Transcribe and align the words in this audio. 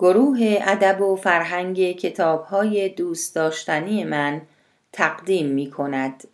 گروه 0.00 0.58
ادب 0.60 1.00
و 1.00 1.16
فرهنگ 1.16 1.92
کتابهای 1.92 2.88
دوست 2.88 3.34
داشتنی 3.34 4.04
من 4.04 4.42
تقدیم 4.92 5.46
می 5.46 5.70
کند 5.70 6.28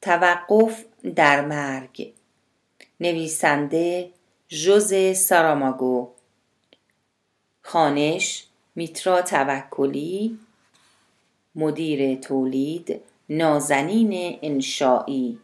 توقف 0.00 0.84
در 1.16 1.44
مرگ. 1.44 2.12
نویسنده 3.00 4.10
ژوز 4.50 5.16
ساراماگو. 5.16 6.08
خانش 7.62 8.46
میترا 8.74 9.22
توکلی. 9.22 10.38
مدیر 11.54 12.14
تولید 12.14 13.00
نازنین 13.28 14.38
انشایی 14.42 15.38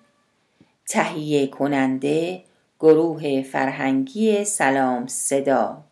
تهیه 0.88 1.46
کننده 1.46 2.42
گروه 2.80 3.42
فرهنگی 3.42 4.44
سلام 4.44 5.06
صدا. 5.06 5.87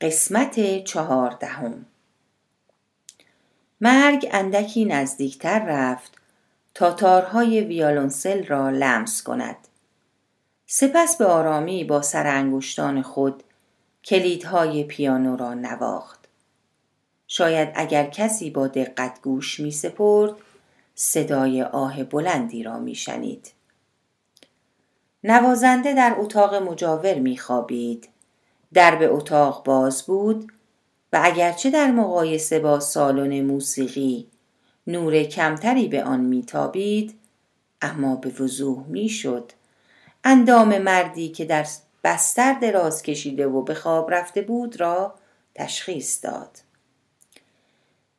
قسمت 0.00 0.84
چهاردهم 0.84 1.86
مرگ 3.80 4.28
اندکی 4.30 4.84
نزدیکتر 4.84 5.64
رفت 5.66 6.12
تا 6.74 6.92
تارهای 6.92 7.60
ویالونسل 7.60 8.44
را 8.44 8.70
لمس 8.70 9.22
کند 9.22 9.56
سپس 10.66 11.16
به 11.16 11.24
آرامی 11.24 11.84
با 11.84 12.02
سر 12.02 12.26
انگشتان 12.26 13.02
خود 13.02 13.42
کلیدهای 14.04 14.84
پیانو 14.84 15.36
را 15.36 15.54
نواخت 15.54 16.28
شاید 17.26 17.68
اگر 17.74 18.06
کسی 18.06 18.50
با 18.50 18.66
دقت 18.66 19.22
گوش 19.22 19.60
می 19.60 19.70
سپرد 19.70 20.32
صدای 20.94 21.62
آه 21.62 22.04
بلندی 22.04 22.62
را 22.62 22.78
می 22.78 22.94
شنید. 22.94 23.52
نوازنده 25.24 25.94
در 25.94 26.16
اتاق 26.18 26.54
مجاور 26.54 27.14
می 27.14 27.38
خوابید. 27.38 28.08
درب 28.74 29.14
اتاق 29.14 29.64
باز 29.64 30.02
بود 30.02 30.52
و 31.12 31.20
اگرچه 31.22 31.70
در 31.70 31.90
مقایسه 31.90 32.58
با 32.58 32.80
سالن 32.80 33.40
موسیقی 33.40 34.26
نور 34.86 35.22
کمتری 35.22 35.88
به 35.88 36.04
آن 36.04 36.20
میتابید 36.20 37.18
اما 37.82 38.16
به 38.16 38.28
وضوح 38.28 38.84
می‌شد. 38.86 39.52
اندام 40.24 40.78
مردی 40.78 41.28
که 41.28 41.44
در 41.44 41.66
بستر 42.04 42.52
دراز 42.52 43.02
کشیده 43.02 43.46
و 43.46 43.62
به 43.62 43.74
خواب 43.74 44.14
رفته 44.14 44.42
بود 44.42 44.80
را 44.80 45.14
تشخیص 45.54 46.24
داد. 46.24 46.58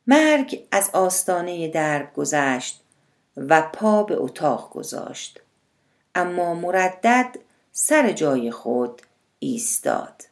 مرگ 0.07 0.67
از 0.71 0.89
آستانه 0.93 1.67
درب 1.67 2.13
گذشت 2.13 2.81
و 3.37 3.61
پا 3.61 4.03
به 4.03 4.15
اتاق 4.15 4.69
گذاشت 4.69 5.39
اما 6.15 6.53
مردد 6.53 7.35
سر 7.71 8.11
جای 8.11 8.51
خود 8.51 9.01
ایستاد. 9.39 10.23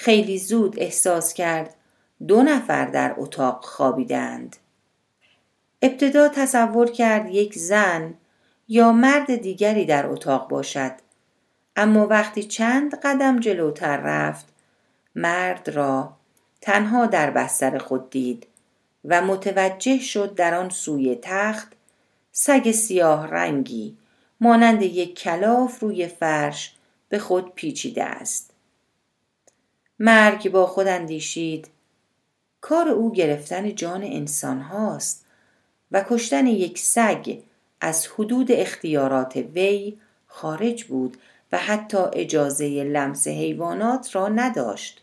خیلی 0.00 0.38
زود 0.38 0.78
احساس 0.78 1.34
کرد 1.34 1.74
دو 2.28 2.42
نفر 2.42 2.86
در 2.86 3.14
اتاق 3.16 3.64
خوابیدند. 3.64 4.56
ابتدا 5.82 6.28
تصور 6.28 6.90
کرد 6.90 7.30
یک 7.30 7.58
زن 7.58 8.14
یا 8.68 8.92
مرد 8.92 9.36
دیگری 9.36 9.84
در 9.84 10.06
اتاق 10.06 10.48
باشد. 10.48 10.92
اما 11.76 12.06
وقتی 12.06 12.42
چند 12.42 12.94
قدم 12.94 13.40
جلوتر 13.40 13.96
رفت 13.96 14.46
مرد 15.14 15.68
را 15.68 16.12
تنها 16.60 17.06
در 17.06 17.30
بستر 17.30 17.78
خود 17.78 18.10
دید 18.10 18.46
و 19.04 19.22
متوجه 19.22 19.98
شد 19.98 20.34
در 20.34 20.54
آن 20.54 20.70
سوی 20.70 21.18
تخت 21.22 21.72
سگ 22.32 22.70
سیاه 22.70 23.26
رنگی 23.26 23.96
مانند 24.40 24.82
یک 24.82 25.18
کلاف 25.18 25.80
روی 25.80 26.08
فرش 26.08 26.74
به 27.08 27.18
خود 27.18 27.54
پیچیده 27.54 28.04
است. 28.04 28.49
مرگ 30.02 30.50
با 30.50 30.66
خود 30.66 30.86
اندیشید. 30.86 31.68
کار 32.60 32.88
او 32.88 33.12
گرفتن 33.12 33.74
جان 33.74 34.02
انسان 34.02 34.60
هاست 34.60 35.26
و 35.92 36.04
کشتن 36.08 36.46
یک 36.46 36.78
سگ 36.78 37.38
از 37.80 38.06
حدود 38.06 38.52
اختیارات 38.52 39.36
وی 39.36 39.98
خارج 40.26 40.84
بود 40.84 41.16
و 41.52 41.58
حتی 41.58 41.98
اجازه 42.12 42.84
لمس 42.84 43.28
حیوانات 43.28 44.16
را 44.16 44.28
نداشت. 44.28 45.02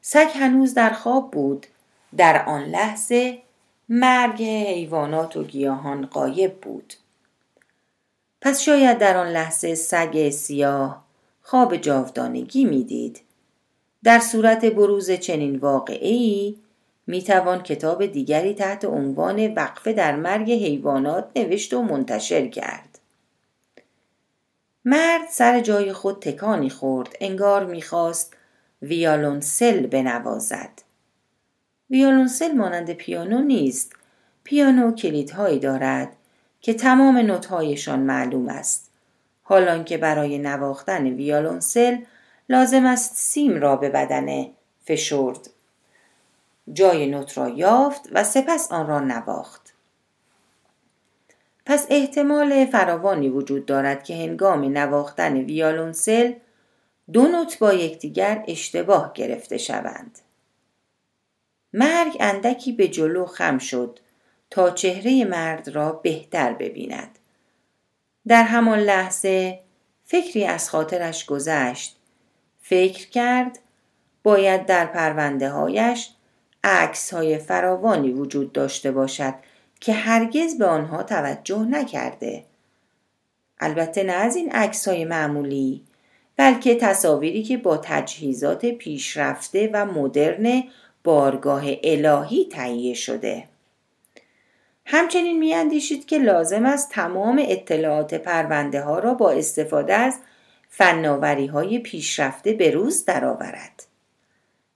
سگ 0.00 0.28
هنوز 0.34 0.74
در 0.74 0.90
خواب 0.90 1.30
بود. 1.30 1.66
در 2.16 2.44
آن 2.44 2.64
لحظه 2.64 3.38
مرگ 3.88 4.42
حیوانات 4.42 5.36
و 5.36 5.44
گیاهان 5.44 6.06
قایب 6.06 6.60
بود. 6.60 6.94
پس 8.40 8.60
شاید 8.60 8.98
در 8.98 9.16
آن 9.16 9.28
لحظه 9.28 9.74
سگ 9.74 10.30
سیاه 10.30 11.07
خواب 11.50 11.76
جاودانگی 11.76 12.64
می‌دید 12.64 13.20
در 14.04 14.18
صورت 14.18 14.64
بروز 14.64 15.10
چنین 15.10 15.56
واقعی 15.56 16.58
می 17.06 17.22
توان 17.22 17.62
کتاب 17.62 18.06
دیگری 18.06 18.54
تحت 18.54 18.84
عنوان 18.84 19.54
وقفه 19.54 19.92
در 19.92 20.16
مرگ 20.16 20.50
حیوانات 20.50 21.28
نوشت 21.36 21.74
و 21.74 21.82
منتشر 21.82 22.48
کرد. 22.48 22.98
مرد 24.84 25.28
سر 25.30 25.60
جای 25.60 25.92
خود 25.92 26.20
تکانی 26.20 26.70
خورد 26.70 27.16
انگار 27.20 27.64
می‌خواست 27.64 28.36
ویالونسل 28.82 29.86
بنوازد. 29.86 30.82
ویالونسل 31.90 32.52
مانند 32.52 32.92
پیانو 32.92 33.42
نیست. 33.42 33.92
پیانو 34.44 34.92
کلیدهایی 34.94 35.58
دارد 35.58 36.16
که 36.60 36.74
تمام 36.74 37.18
نوت‌هایشان 37.18 38.00
معلوم 38.00 38.48
است. 38.48 38.87
حال 39.48 39.66
آن 39.66 39.84
که 39.84 39.98
برای 39.98 40.38
نواختن 40.38 41.06
ویالونسل 41.06 41.98
لازم 42.48 42.86
است 42.86 43.16
سیم 43.16 43.60
را 43.60 43.76
به 43.76 43.88
بدن 43.88 44.46
فشرد. 44.84 45.50
جای 46.72 47.06
نوت 47.06 47.38
را 47.38 47.48
یافت 47.48 48.08
و 48.12 48.24
سپس 48.24 48.72
آن 48.72 48.86
را 48.86 49.00
نواخت. 49.00 49.74
پس 51.66 51.86
احتمال 51.90 52.66
فراوانی 52.66 53.28
وجود 53.28 53.66
دارد 53.66 54.04
که 54.04 54.14
هنگام 54.14 54.64
نواختن 54.64 55.36
ویالونسل 55.36 56.32
دو 57.12 57.28
نوت 57.28 57.58
با 57.58 57.72
یکدیگر 57.72 58.44
اشتباه 58.48 59.12
گرفته 59.14 59.58
شوند. 59.58 60.18
مرگ 61.72 62.16
اندکی 62.20 62.72
به 62.72 62.88
جلو 62.88 63.26
خم 63.26 63.58
شد 63.58 64.00
تا 64.50 64.70
چهره 64.70 65.24
مرد 65.24 65.68
را 65.68 65.92
بهتر 65.92 66.52
ببیند. 66.52 67.17
در 68.28 68.42
همان 68.42 68.78
لحظه 68.78 69.58
فکری 70.04 70.44
از 70.44 70.70
خاطرش 70.70 71.26
گذشت. 71.26 71.96
فکر 72.60 73.08
کرد 73.08 73.58
باید 74.22 74.66
در 74.66 74.86
پرونده 74.86 75.50
هایش 75.50 76.10
عکس 76.64 77.14
های 77.14 77.38
فراوانی 77.38 78.12
وجود 78.12 78.52
داشته 78.52 78.92
باشد 78.92 79.34
که 79.80 79.92
هرگز 79.92 80.58
به 80.58 80.66
آنها 80.66 81.02
توجه 81.02 81.58
نکرده. 81.58 82.44
البته 83.60 84.02
نه 84.02 84.12
از 84.12 84.36
این 84.36 84.52
عکس 84.52 84.88
های 84.88 85.04
معمولی 85.04 85.84
بلکه 86.36 86.74
تصاویری 86.74 87.42
که 87.42 87.56
با 87.56 87.76
تجهیزات 87.76 88.66
پیشرفته 88.66 89.70
و 89.72 89.86
مدرن 89.86 90.64
بارگاه 91.04 91.64
الهی 91.82 92.48
تهیه 92.52 92.94
شده. 92.94 93.44
همچنین 94.90 95.38
میاندیشید 95.38 96.06
که 96.06 96.18
لازم 96.18 96.66
است 96.66 96.90
تمام 96.90 97.42
اطلاعات 97.48 98.14
پرونده 98.14 98.82
ها 98.82 98.98
را 98.98 99.14
با 99.14 99.30
استفاده 99.30 99.94
از 99.94 100.18
فناوری 100.68 101.46
های 101.46 101.78
پیشرفته 101.78 102.52
به 102.52 102.70
روز 102.70 103.04
درآورد. 103.04 103.86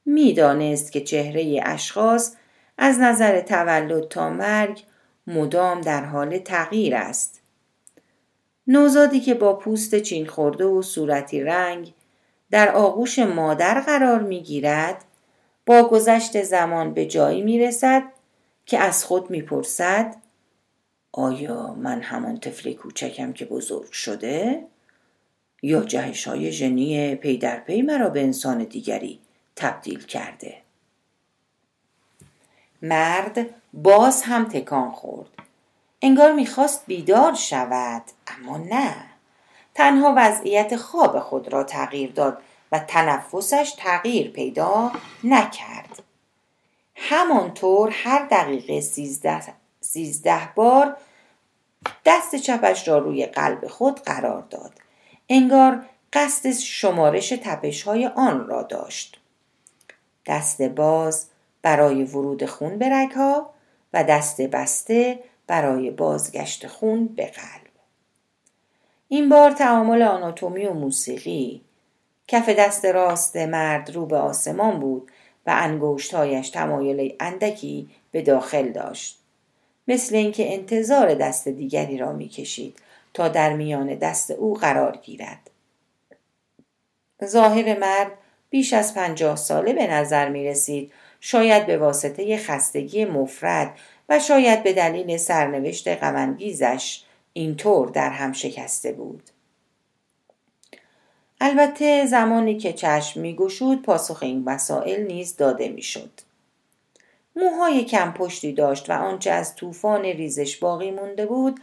می‌دانست 0.06 0.92
که 0.92 1.00
چهره 1.00 1.60
اشخاص 1.64 2.34
از 2.78 2.98
نظر 2.98 3.40
تولد 3.40 4.08
تا 4.08 4.30
مرگ 4.30 4.82
مدام 5.26 5.80
در 5.80 6.04
حال 6.04 6.38
تغییر 6.38 6.96
است. 6.96 7.40
نوزادی 8.66 9.20
که 9.20 9.34
با 9.34 9.54
پوست 9.56 9.98
چین 9.98 10.26
خورده 10.26 10.64
و 10.64 10.82
صورتی 10.82 11.40
رنگ 11.40 11.92
در 12.50 12.68
آغوش 12.68 13.18
مادر 13.18 13.80
قرار 13.80 14.20
می 14.20 14.42
گیرد 14.42 15.04
با 15.66 15.82
گذشت 15.82 16.42
زمان 16.42 16.94
به 16.94 17.06
جایی 17.06 17.42
می 17.42 17.58
رسد 17.58 18.02
که 18.66 18.78
از 18.78 19.04
خود 19.04 19.30
می 19.30 19.42
پرسد 19.42 20.16
آیا 21.12 21.74
من 21.74 22.02
همان 22.02 22.40
طفل 22.40 22.72
کوچکم 22.72 23.32
که 23.32 23.44
بزرگ 23.44 23.92
شده؟ 23.92 24.64
یا 25.62 25.80
جهش 25.80 26.28
های 26.28 26.52
ژنی 26.52 27.14
پی 27.14 27.38
در 27.38 27.60
پی 27.60 27.82
مرا 27.82 28.08
به 28.08 28.22
انسان 28.22 28.64
دیگری 28.64 29.20
تبدیل 29.56 30.04
کرده؟ 30.04 30.56
مرد 32.82 33.46
باز 33.72 34.22
هم 34.22 34.44
تکان 34.44 34.90
خورد. 34.90 35.28
انگار 36.02 36.32
می‌خواست 36.32 36.86
بیدار 36.86 37.34
شود 37.34 38.02
اما 38.26 38.58
نه. 38.58 38.94
تنها 39.74 40.14
وضعیت 40.16 40.76
خواب 40.76 41.20
خود 41.20 41.52
را 41.52 41.64
تغییر 41.64 42.12
داد 42.12 42.38
و 42.72 42.78
تنفسش 42.78 43.74
تغییر 43.78 44.30
پیدا 44.30 44.92
نکرد. 45.24 46.02
همانطور 47.04 47.90
هر 47.92 48.26
دقیقه 48.30 48.80
سیزده, 48.80 49.42
سیزده 49.80 50.48
بار 50.54 50.96
دست 52.04 52.36
چپش 52.36 52.88
را 52.88 52.98
روی 52.98 53.26
قلب 53.26 53.66
خود 53.66 54.00
قرار 54.00 54.42
داد 54.42 54.72
انگار 55.28 55.84
قصد 56.12 56.52
شمارش 56.52 57.28
تپش 57.28 57.82
های 57.82 58.06
آن 58.06 58.46
را 58.46 58.62
داشت. 58.62 59.20
دست 60.26 60.62
باز 60.62 61.26
برای 61.62 62.04
ورود 62.04 62.46
خون 62.46 62.78
به 62.78 62.88
رگها 62.88 63.50
و 63.92 64.04
دست 64.04 64.40
بسته 64.40 65.18
برای 65.46 65.90
بازگشت 65.90 66.66
خون 66.66 67.06
به 67.06 67.26
قلب. 67.26 67.72
این 69.08 69.28
بار 69.28 69.50
تعامل 69.50 70.02
آناتومی 70.02 70.66
و 70.66 70.72
موسیقی 70.72 71.62
کف 72.28 72.48
دست 72.48 72.84
راست 72.84 73.36
مرد 73.36 73.90
رو 73.90 74.06
به 74.06 74.16
آسمان 74.16 74.80
بود 74.80 75.11
و 75.46 75.54
انگشتهایش 75.56 76.50
تمایل 76.50 77.14
اندکی 77.20 77.90
به 78.10 78.22
داخل 78.22 78.68
داشت. 78.68 79.18
مثل 79.88 80.14
اینکه 80.14 80.54
انتظار 80.54 81.14
دست 81.14 81.48
دیگری 81.48 81.98
را 81.98 82.12
می‌کشید 82.12 82.78
تا 83.14 83.28
در 83.28 83.52
میان 83.52 83.94
دست 83.94 84.30
او 84.30 84.54
قرار 84.54 84.96
گیرد. 84.96 85.50
ظاهر 87.24 87.78
مرد 87.78 88.12
بیش 88.50 88.72
از 88.72 88.94
پنجاه 88.94 89.36
ساله 89.36 89.72
به 89.72 89.86
نظر 89.86 90.28
می 90.28 90.44
رسید 90.44 90.92
شاید 91.20 91.66
به 91.66 91.78
واسطه 91.78 92.36
خستگی 92.36 93.04
مفرد 93.04 93.74
و 94.08 94.18
شاید 94.18 94.62
به 94.62 94.72
دلیل 94.72 95.16
سرنوشت 95.16 95.88
غمانگیزش 95.88 97.02
اینطور 97.32 97.88
در 97.88 98.10
هم 98.10 98.32
شکسته 98.32 98.92
بود. 98.92 99.22
البته 101.44 102.06
زمانی 102.06 102.56
که 102.56 102.72
چشم 102.72 103.20
می 103.20 103.36
گشود 103.36 103.82
پاسخ 103.82 104.22
این 104.22 104.44
مسائل 104.44 105.06
نیز 105.06 105.36
داده 105.36 105.68
می 105.68 105.82
شد. 105.82 106.10
موهای 107.36 107.84
کم 107.84 108.12
پشتی 108.12 108.52
داشت 108.52 108.90
و 108.90 108.92
آنچه 108.92 109.30
از 109.30 109.54
طوفان 109.54 110.02
ریزش 110.02 110.56
باقی 110.56 110.90
مونده 110.90 111.26
بود 111.26 111.60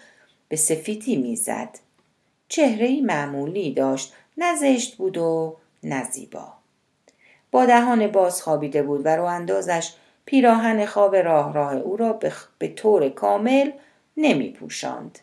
به 0.50 0.56
سفیدی 0.56 1.16
می‌زد. 1.16 1.80
چهره 2.48 3.02
معمولی 3.02 3.74
داشت 3.74 4.14
نه 4.38 4.56
زشت 4.56 4.96
بود 4.96 5.18
و 5.18 5.58
نه 5.84 6.12
زیبا. 6.12 6.54
با 7.52 7.66
دهان 7.66 8.08
باز 8.08 8.42
خوابیده 8.42 8.84
بود 8.84 9.02
و 9.06 9.10
رو 9.10 9.24
اندازش 9.24 9.94
پیراهن 10.26 10.86
خواب 10.86 11.16
راه 11.16 11.54
راه 11.54 11.76
او 11.76 11.98
را 11.98 12.20
به 12.60 12.68
طور 12.68 13.10
کامل 13.10 13.72
نمی 14.18 14.52
پوشاند. 14.52 15.20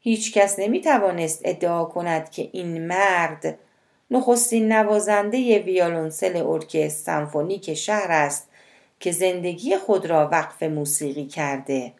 هیچ 0.00 0.32
کس 0.32 0.58
نمی 0.58 0.80
توانست 0.80 1.40
ادعا 1.44 1.84
کند 1.84 2.30
که 2.30 2.48
این 2.52 2.86
مرد 2.86 3.58
نخستین 4.10 4.72
نوازنده 4.72 5.58
ویالونسل 5.58 6.36
ارکستر 6.36 6.88
سمفونیک 6.88 7.74
شهر 7.74 8.12
است 8.12 8.48
که 9.00 9.12
زندگی 9.12 9.76
خود 9.76 10.06
را 10.06 10.28
وقف 10.28 10.62
موسیقی 10.62 11.26
کرده. 11.26 11.92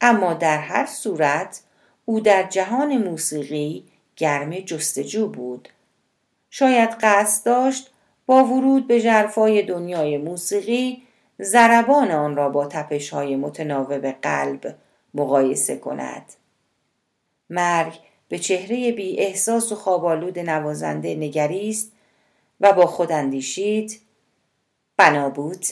اما 0.00 0.34
در 0.34 0.58
هر 0.58 0.86
صورت 0.86 1.60
او 2.04 2.20
در 2.20 2.42
جهان 2.42 2.98
موسیقی 2.98 3.84
گرم 4.16 4.60
جستجو 4.60 5.28
بود. 5.28 5.68
شاید 6.50 6.90
قصد 6.90 7.46
داشت 7.46 7.90
با 8.26 8.44
ورود 8.44 8.86
به 8.86 9.00
جرفای 9.00 9.62
دنیای 9.62 10.18
موسیقی 10.18 11.02
زربان 11.38 12.10
آن 12.10 12.36
را 12.36 12.48
با 12.48 12.66
تپش 12.66 13.10
های 13.10 13.36
متناوب 13.36 14.06
قلب 14.06 14.74
مقایسه 15.14 15.76
کند. 15.76 16.32
مرگ 17.50 17.98
به 18.28 18.38
چهره 18.38 18.92
بی 18.92 19.18
احساس 19.18 19.72
و 19.72 19.74
خوابالود 19.74 20.38
نوازنده 20.38 21.14
نگریست 21.14 21.92
و 22.60 22.72
با 22.72 22.86
خود 22.86 23.12
اندیشید 23.12 24.00
بنا 24.96 25.30
بود 25.30 25.66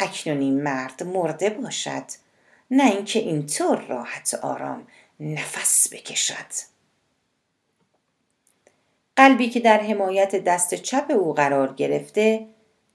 اکنون 0.00 0.40
این 0.40 0.62
مرد 0.62 1.02
مرده 1.02 1.50
باشد 1.50 2.04
نه 2.70 2.90
اینکه 2.90 3.18
اینطور 3.18 3.86
راحت 3.86 4.34
آرام 4.34 4.86
نفس 5.20 5.94
بکشد. 5.94 6.70
قلبی 9.16 9.50
که 9.50 9.60
در 9.60 9.80
حمایت 9.80 10.36
دست 10.36 10.74
چپ 10.74 11.06
او 11.10 11.34
قرار 11.34 11.72
گرفته 11.72 12.46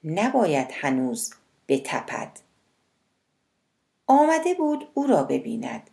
نباید 0.03 0.67
هنوز 0.73 1.33
بتپد. 1.67 2.31
آمده 4.07 4.53
بود 4.53 4.87
او 4.93 5.07
را 5.07 5.23
ببیند. 5.23 5.89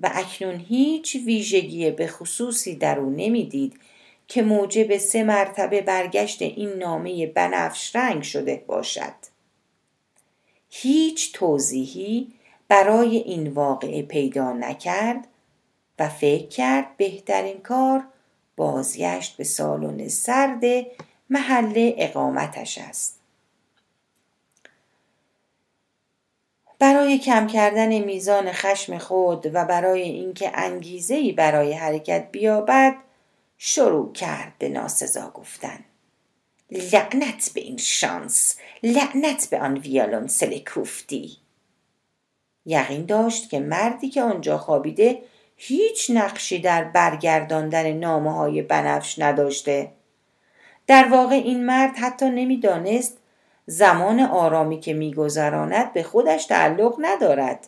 و 0.00 0.10
اکنون 0.14 0.60
هیچ 0.68 1.16
ویژگی 1.26 1.90
به 1.90 2.06
خصوصی 2.06 2.76
در 2.76 2.98
او 2.98 3.10
نمی‌دید 3.10 3.80
که 4.28 4.42
موجب 4.42 4.96
سه 4.96 5.22
مرتبه 5.22 5.80
برگشت 5.80 6.42
این 6.42 6.72
نامه 6.72 7.26
بنفش 7.26 7.96
رنگ 7.96 8.22
شده 8.22 8.64
باشد. 8.66 9.14
هیچ 10.70 11.32
توضیحی 11.32 12.32
برای 12.68 13.16
این 13.16 13.48
واقعه 13.48 14.02
پیدا 14.02 14.52
نکرد 14.52 15.28
و 15.98 16.08
فکر 16.08 16.48
کرد 16.48 16.96
بهترین 16.96 17.60
کار 17.60 18.04
بازگشت 18.56 19.36
به 19.36 19.44
سالن 19.44 20.08
سرد 20.08 20.62
محل 21.30 21.92
اقامتش 21.96 22.78
است. 22.78 23.17
برای 26.78 27.18
کم 27.18 27.46
کردن 27.46 27.98
میزان 27.98 28.52
خشم 28.52 28.98
خود 28.98 29.50
و 29.54 29.64
برای 29.64 30.02
اینکه 30.02 30.52
ای 31.10 31.32
برای 31.32 31.72
حرکت 31.72 32.28
بیابد 32.32 32.94
شروع 33.58 34.12
کرد 34.12 34.52
به 34.58 34.68
ناسزا 34.68 35.30
گفتن. 35.30 35.84
لعنت 36.70 37.50
به 37.54 37.60
این 37.60 37.76
شانس 37.76 38.56
لعنت 38.82 39.50
به 39.50 39.60
آن 39.60 39.78
ویالون 39.78 40.26
سلکوفتی 40.26 41.36
یقین 42.66 43.06
داشت 43.06 43.50
که 43.50 43.60
مردی 43.60 44.08
که 44.08 44.22
آنجا 44.22 44.58
خوابیده 44.58 45.22
هیچ 45.56 46.10
نقشی 46.10 46.58
در 46.58 46.84
برگرداندن 46.84 47.92
نامه 47.92 48.34
های 48.34 48.62
بنفش 48.62 49.18
نداشته. 49.18 49.92
در 50.86 51.08
واقع 51.08 51.34
این 51.34 51.66
مرد 51.66 51.96
حتی 51.96 52.30
نمی‌دانست 52.30 53.17
زمان 53.70 54.20
آرامی 54.20 54.80
که 54.80 54.94
میگذراند 54.94 55.92
به 55.92 56.02
خودش 56.02 56.46
تعلق 56.46 56.94
ندارد. 56.98 57.66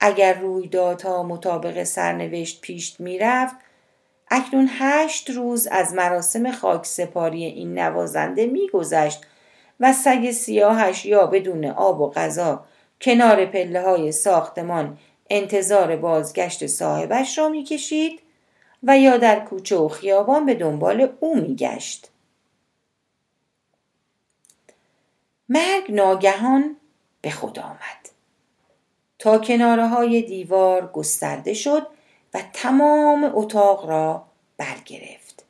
اگر 0.00 0.34
رویدادها 0.34 1.22
مطابق 1.22 1.82
سرنوشت 1.82 2.60
پیش 2.60 3.00
می‌رفت 3.00 3.56
اکنون 4.30 4.68
هشت 4.78 5.30
روز 5.30 5.66
از 5.66 5.94
مراسم 5.94 6.52
خاک 6.52 6.86
سپاری 6.86 7.44
این 7.44 7.78
نوازنده 7.78 8.46
میگذشت 8.46 9.26
و 9.80 9.92
سگ 9.92 10.30
سیاهش 10.30 11.06
یا 11.06 11.26
بدون 11.26 11.64
آب 11.64 12.00
و 12.00 12.10
غذا 12.10 12.64
کنار 13.00 13.46
پله 13.46 13.82
های 13.82 14.12
ساختمان 14.12 14.98
انتظار 15.30 15.96
بازگشت 15.96 16.66
صاحبش 16.66 17.38
را 17.38 17.48
می‌کشید 17.48 18.20
و 18.82 18.98
یا 18.98 19.16
در 19.16 19.40
کوچه 19.40 19.76
و 19.76 19.88
خیابان 19.88 20.46
به 20.46 20.54
دنبال 20.54 21.08
او 21.20 21.36
میگشت. 21.36 22.10
مرگ 25.48 25.92
ناگهان 25.92 26.76
به 27.20 27.30
خود 27.30 27.58
آمد. 27.58 28.08
تا 29.18 29.38
کناره 29.38 29.88
های 29.88 30.22
دیوار 30.22 30.86
گسترده 30.92 31.54
شد 31.54 31.86
و 32.34 32.42
تمام 32.52 33.30
اتاق 33.34 33.88
را 33.88 34.24
برگرفت. 34.56 35.44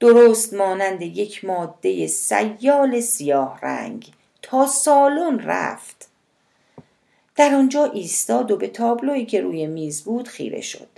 درست 0.00 0.54
مانند 0.54 1.02
یک 1.02 1.44
ماده 1.44 2.06
سیال 2.06 3.00
سیاه 3.00 3.60
رنگ 3.62 4.12
تا 4.42 4.66
سالن 4.66 5.38
رفت. 5.38 6.08
در 7.36 7.54
آنجا 7.54 7.84
ایستاد 7.84 8.50
و 8.50 8.56
به 8.56 8.68
تابلویی 8.68 9.26
که 9.26 9.40
روی 9.40 9.66
میز 9.66 10.04
بود 10.04 10.28
خیره 10.28 10.60
شد. 10.60 10.88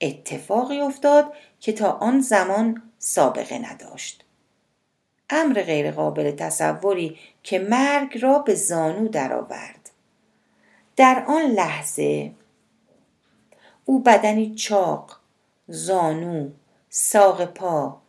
اتفاقی 0.00 0.80
افتاد 0.80 1.32
که 1.60 1.72
تا 1.72 1.90
آن 1.90 2.20
زمان 2.20 2.82
سابقه 2.98 3.58
نداشت. 3.58 4.24
امر 5.32 5.62
غیرقابل 5.62 6.30
تصوری 6.30 7.18
که 7.42 7.58
مرگ 7.58 8.18
را 8.22 8.38
به 8.38 8.54
زانو 8.54 9.08
درآورد. 9.08 9.90
در 10.96 11.24
آن 11.28 11.42
لحظه 11.42 12.32
او 13.84 14.02
بدنی 14.02 14.54
چاق 14.54 15.16
زانو 15.68 16.50
ساق 16.90 17.44
پا 17.44 18.00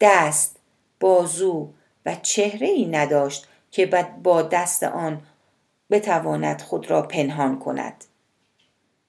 دست 0.00 0.56
بازو 1.00 1.68
و 2.06 2.14
چهره 2.14 2.66
ای 2.66 2.86
نداشت 2.86 3.48
که 3.70 4.06
با 4.22 4.42
دست 4.42 4.82
آن 4.82 5.22
بتواند 5.90 6.60
خود 6.60 6.90
را 6.90 7.02
پنهان 7.02 7.58
کند. 7.58 8.04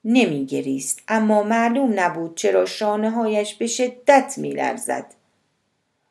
نمیگریست 0.05 1.01
اما 1.07 1.43
معلوم 1.43 1.99
نبود 1.99 2.37
چرا 2.37 2.65
شانه 2.65 3.09
هایش 3.09 3.55
به 3.55 3.67
شدت 3.67 4.33
میلرزد. 4.37 5.05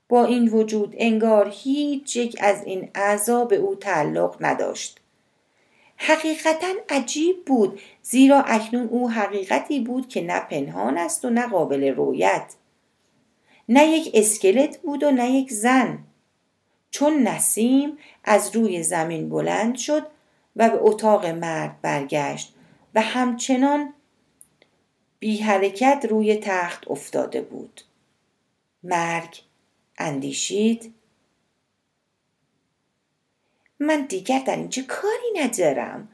با 0.08 0.24
این 0.24 0.48
وجود 0.48 0.94
انگار 0.98 1.48
هیچ 1.52 2.16
یک 2.16 2.36
از 2.40 2.64
این 2.64 2.90
اعضا 2.94 3.44
به 3.44 3.56
او 3.56 3.74
تعلق 3.74 4.36
نداشت. 4.40 5.00
حقیقتا 5.96 6.72
عجیب 6.88 7.44
بود 7.44 7.80
زیرا 8.02 8.42
اکنون 8.42 8.88
او 8.88 9.10
حقیقتی 9.10 9.80
بود 9.80 10.08
که 10.08 10.22
نه 10.22 10.40
پنهان 10.40 10.98
است 10.98 11.24
و 11.24 11.30
نه 11.30 11.46
قابل 11.46 11.84
رویت. 11.84 12.54
نه 13.68 13.86
یک 13.86 14.10
اسکلت 14.14 14.78
بود 14.78 15.02
و 15.02 15.10
نه 15.10 15.30
یک 15.30 15.52
زن. 15.52 15.98
چون 16.90 17.22
نسیم 17.22 17.98
از 18.24 18.56
روی 18.56 18.82
زمین 18.82 19.28
بلند 19.28 19.76
شد 19.76 20.06
و 20.56 20.68
به 20.70 20.78
اتاق 20.80 21.26
مرد 21.26 21.80
برگشت 21.82 22.54
و 22.94 23.00
همچنان 23.00 23.94
بی 25.18 25.38
حرکت 25.38 26.06
روی 26.10 26.36
تخت 26.36 26.88
افتاده 26.90 27.40
بود. 27.40 27.80
مرگ 28.82 29.45
اندیشید؟ 29.98 30.94
من 33.80 34.06
دیگر 34.06 34.38
در 34.46 34.56
اینجا 34.56 34.82
کاری 34.88 35.40
ندارم. 35.44 36.08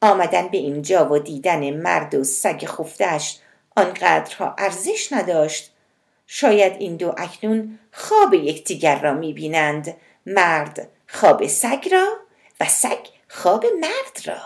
آمدن 0.00 0.48
به 0.48 0.58
اینجا 0.58 1.12
و 1.12 1.18
دیدن 1.18 1.70
مرد 1.70 2.14
و 2.14 2.24
سگ 2.24 2.64
خفتش 2.66 3.38
آنقدرها 3.76 4.54
ارزش 4.58 5.12
نداشت. 5.12 5.72
شاید 6.26 6.72
این 6.78 6.96
دو 6.96 7.14
اکنون 7.16 7.78
خواب 7.92 8.34
یکدیگر 8.34 9.00
را 9.00 9.14
می‌بینند. 9.14 9.96
مرد 10.26 10.88
خواب 11.08 11.46
سگ 11.46 11.88
را 11.92 12.06
و 12.60 12.64
سگ 12.64 13.06
خواب 13.28 13.66
مرد 13.80 14.20
را. 14.24 14.40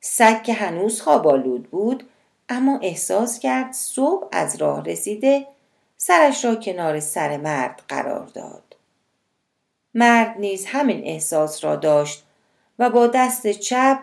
سگ 0.00 0.42
که 0.42 0.52
هنوز 0.52 1.00
خواب 1.00 1.28
آلود 1.28 1.70
بود 1.70 2.08
اما 2.48 2.78
احساس 2.82 3.38
کرد 3.38 3.72
صبح 3.72 4.28
از 4.32 4.56
راه 4.56 4.84
رسیده 4.84 5.46
سرش 6.04 6.44
را 6.44 6.54
کنار 6.54 7.00
سر 7.00 7.36
مرد 7.36 7.82
قرار 7.88 8.26
داد. 8.26 8.76
مرد 9.94 10.36
نیز 10.38 10.66
همین 10.66 11.04
احساس 11.04 11.64
را 11.64 11.76
داشت 11.76 12.24
و 12.78 12.90
با 12.90 13.06
دست 13.06 13.46
چپ 13.46 13.98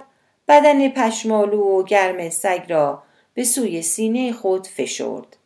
بدن 0.48 0.90
پشمالو 0.90 1.62
و 1.62 1.84
گرم 1.84 2.30
سگ 2.30 2.66
را 2.70 3.04
به 3.34 3.44
سوی 3.44 3.82
سینه 3.82 4.34
خود 4.34 4.68
فشرد. 4.68 5.38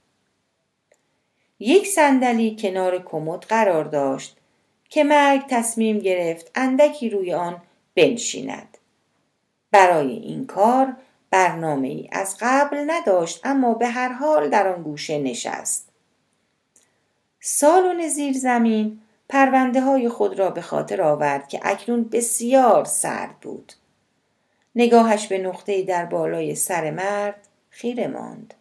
یک 1.59 1.87
صندلی 1.87 2.57
کنار 2.59 3.03
کمد 3.03 3.39
قرار 3.39 3.83
داشت 3.83 4.37
که 4.89 5.03
مرگ 5.03 5.47
تصمیم 5.49 5.99
گرفت 5.99 6.51
اندکی 6.55 7.09
روی 7.09 7.33
آن 7.33 7.61
بنشیند. 7.95 8.77
برای 9.71 10.11
این 10.11 10.45
کار 10.45 10.95
برنامه 11.29 11.87
ای 11.87 12.09
از 12.11 12.37
قبل 12.39 12.83
نداشت 12.87 13.41
اما 13.43 13.73
به 13.73 13.87
هر 13.87 14.09
حال 14.09 14.49
در 14.49 14.67
آن 14.67 14.83
گوشه 14.83 15.19
نشست. 15.19 15.92
سالن 17.45 18.07
زیر 18.07 18.37
زمین 18.37 18.99
پرونده 19.29 19.81
های 19.81 20.09
خود 20.09 20.39
را 20.39 20.49
به 20.49 20.61
خاطر 20.61 21.01
آورد 21.01 21.47
که 21.47 21.59
اکنون 21.63 22.03
بسیار 22.03 22.85
سرد 22.85 23.39
بود 23.39 23.73
نگاهش 24.75 25.27
به 25.27 25.37
نقطه 25.37 25.83
در 25.83 26.05
بالای 26.05 26.55
سر 26.55 26.91
مرد 26.91 27.47
خیره 27.69 28.07
ماند 28.07 28.53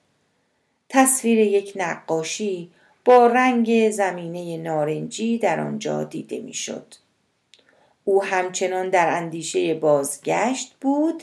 تصویر 0.89 1.39
یک 1.39 1.73
نقاشی 1.77 2.71
با 3.05 3.27
رنگ 3.27 3.91
زمینه 3.91 4.57
نارنجی 4.57 5.39
در 5.39 5.61
آنجا 5.61 6.05
دیده 6.05 6.41
می‌شد. 6.41 6.95
او 8.05 8.25
همچنان 8.25 8.91
در 8.91 9.17
اندیشه 9.17 9.75
بازگشت 9.75 10.75
بود 10.81 11.23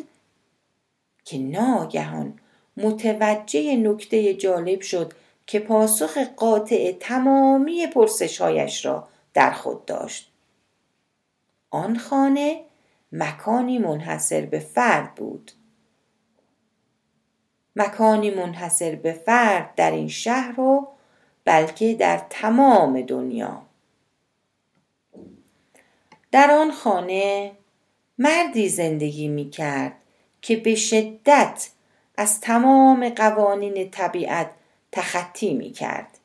که 1.25 1.37
ناگهان 1.37 2.39
متوجه 2.77 3.75
نکته 3.75 4.33
جالب 4.33 4.81
شد 4.81 5.13
که 5.49 5.59
پاسخ 5.59 6.17
قاطع 6.17 6.91
تمامی 6.99 7.87
پرسشهایش 7.87 8.85
را 8.85 9.07
در 9.33 9.51
خود 9.51 9.85
داشت. 9.85 10.31
آن 11.69 11.97
خانه 11.97 12.61
مکانی 13.11 13.77
منحصر 13.77 14.41
به 14.45 14.59
فرد 14.59 15.15
بود. 15.15 15.51
مکانی 17.75 18.29
منحصر 18.29 18.95
به 18.95 19.13
فرد 19.13 19.75
در 19.75 19.91
این 19.91 20.07
شهر 20.07 20.59
و 20.59 20.87
بلکه 21.45 21.93
در 21.93 22.21
تمام 22.29 23.01
دنیا. 23.01 23.61
در 26.31 26.51
آن 26.51 26.71
خانه 26.71 27.51
مردی 28.17 28.69
زندگی 28.69 29.27
می 29.27 29.49
کرد 29.49 29.95
که 30.41 30.55
به 30.55 30.75
شدت 30.75 31.69
از 32.17 32.41
تمام 32.41 33.09
قوانین 33.09 33.91
طبیعت 33.91 34.58
تخطی 34.91 35.53
می 35.53 35.71
کرد. 35.71 36.17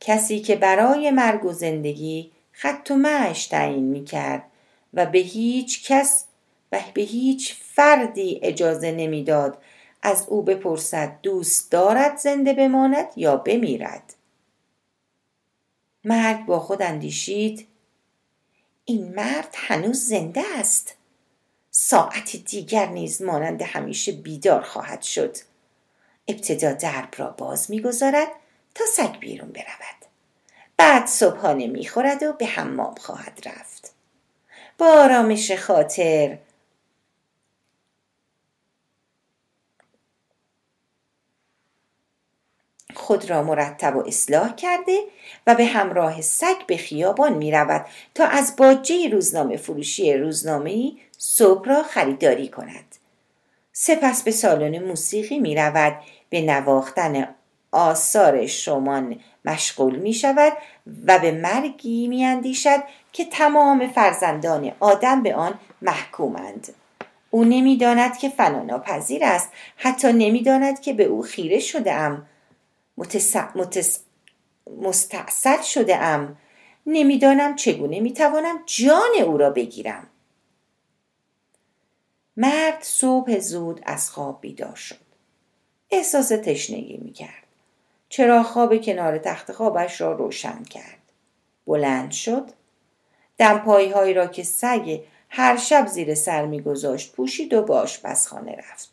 کسی 0.00 0.40
که 0.40 0.56
برای 0.56 1.10
مرگ 1.10 1.44
و 1.44 1.52
زندگی 1.52 2.30
خط 2.52 2.90
و 2.90 2.94
معش 2.94 3.46
تعیین 3.46 3.84
می 3.84 4.04
کرد 4.04 4.42
و 4.94 5.06
به 5.06 5.18
هیچ 5.18 5.86
کس 5.86 6.24
و 6.72 6.80
به 6.94 7.02
هیچ 7.02 7.54
فردی 7.54 8.40
اجازه 8.42 8.92
نمی‌داد 8.92 9.58
از 10.02 10.26
او 10.28 10.42
بپرسد 10.42 11.18
دوست 11.22 11.72
دارد 11.72 12.16
زنده 12.16 12.52
بماند 12.52 13.06
یا 13.16 13.36
بمیرد. 13.36 14.14
مرگ 16.04 16.46
با 16.46 16.60
خود 16.60 16.82
اندیشید 16.82 17.66
این 18.84 19.14
مرد 19.14 19.54
هنوز 19.54 19.98
زنده 19.98 20.42
است. 20.58 20.94
ساعت 21.70 22.36
دیگر 22.36 22.86
نیز 22.86 23.22
مانند 23.22 23.62
همیشه 23.62 24.12
بیدار 24.12 24.62
خواهد 24.62 25.02
شد. 25.02 25.36
ابتدا 26.28 26.72
درب 26.72 27.08
را 27.16 27.30
باز 27.30 27.70
می‌گذارد 27.70 28.28
تا 28.74 28.84
سگ 28.84 29.18
بیرون 29.18 29.48
برود 29.48 30.10
بعد 30.76 31.06
صبحانه 31.06 31.66
می‌خورد 31.66 32.22
و 32.22 32.32
به 32.32 32.46
حمام 32.46 32.94
خواهد 32.94 33.40
رفت 33.46 33.92
با 34.78 34.86
آرامش 34.86 35.52
خاطر 35.52 36.38
خود 42.94 43.30
را 43.30 43.42
مرتب 43.42 43.96
و 43.96 44.06
اصلاح 44.06 44.54
کرده 44.54 44.98
و 45.46 45.54
به 45.54 45.64
همراه 45.64 46.20
سگ 46.20 46.66
به 46.66 46.76
خیابان 46.76 47.32
می 47.32 47.52
رود 47.52 47.86
تا 48.14 48.26
از 48.26 48.56
باجه 48.56 49.08
روزنامه 49.08 49.56
فروشی 49.56 50.14
روزنامه 50.14 50.92
صبح 51.18 51.68
را 51.68 51.82
خریداری 51.82 52.48
کند. 52.48 52.89
سپس 53.82 54.22
به 54.22 54.30
سالن 54.30 54.78
موسیقی 54.78 55.38
می 55.38 55.56
رود 55.56 55.96
به 56.30 56.40
نواختن 56.40 57.28
آثار 57.72 58.46
شمان 58.46 59.20
مشغول 59.44 59.96
می 59.96 60.12
شود 60.12 60.52
و 61.06 61.18
به 61.18 61.32
مرگی 61.32 62.08
می 62.08 62.24
اندیشد 62.24 62.80
که 63.12 63.24
تمام 63.24 63.88
فرزندان 63.88 64.72
آدم 64.80 65.22
به 65.22 65.34
آن 65.34 65.58
محکومند. 65.82 66.74
او 67.30 67.44
نمی‌داند 67.44 68.18
که 68.18 68.28
فناناپذیر 68.28 69.24
است. 69.24 69.50
حتی 69.76 70.12
نمی‌داند 70.12 70.80
که 70.80 70.92
به 70.92 71.04
او 71.04 71.22
خیره 71.22 71.58
شده 71.58 71.92
ام. 71.92 72.26
متس... 72.98 73.36
متس... 73.36 74.00
مستعصد 74.82 75.62
شده 75.62 75.96
ام. 75.96 76.36
نمی‌دانم 76.86 77.56
چگونه 77.56 78.00
می‌توانم 78.00 78.62
جان 78.66 79.22
او 79.26 79.36
را 79.36 79.50
بگیرم. 79.50 80.06
مرد 82.36 82.82
صبح 82.82 83.38
زود 83.38 83.80
از 83.84 84.10
خواب 84.10 84.40
بیدار 84.40 84.74
شد. 84.74 84.96
احساس 85.90 86.28
تشنگی 86.28 86.96
می‌کرد. 86.96 87.46
چرا 88.08 88.42
خواب 88.42 88.82
کنار 88.82 89.18
تخت 89.18 89.52
خوابش 89.52 90.00
را 90.00 90.12
روشن 90.12 90.62
کرد؟ 90.62 90.98
بلند 91.66 92.10
شد. 92.10 92.50
دمپایی 93.38 94.14
را 94.14 94.26
که 94.26 94.42
سگ 94.42 95.00
هر 95.28 95.56
شب 95.56 95.86
زیر 95.86 96.14
سر 96.14 96.46
میگذاشت 96.46 97.12
پوشید 97.12 97.54
و 97.54 97.62
باش 97.62 97.82
آشپزخانه 97.82 98.56
رفت. 98.56 98.90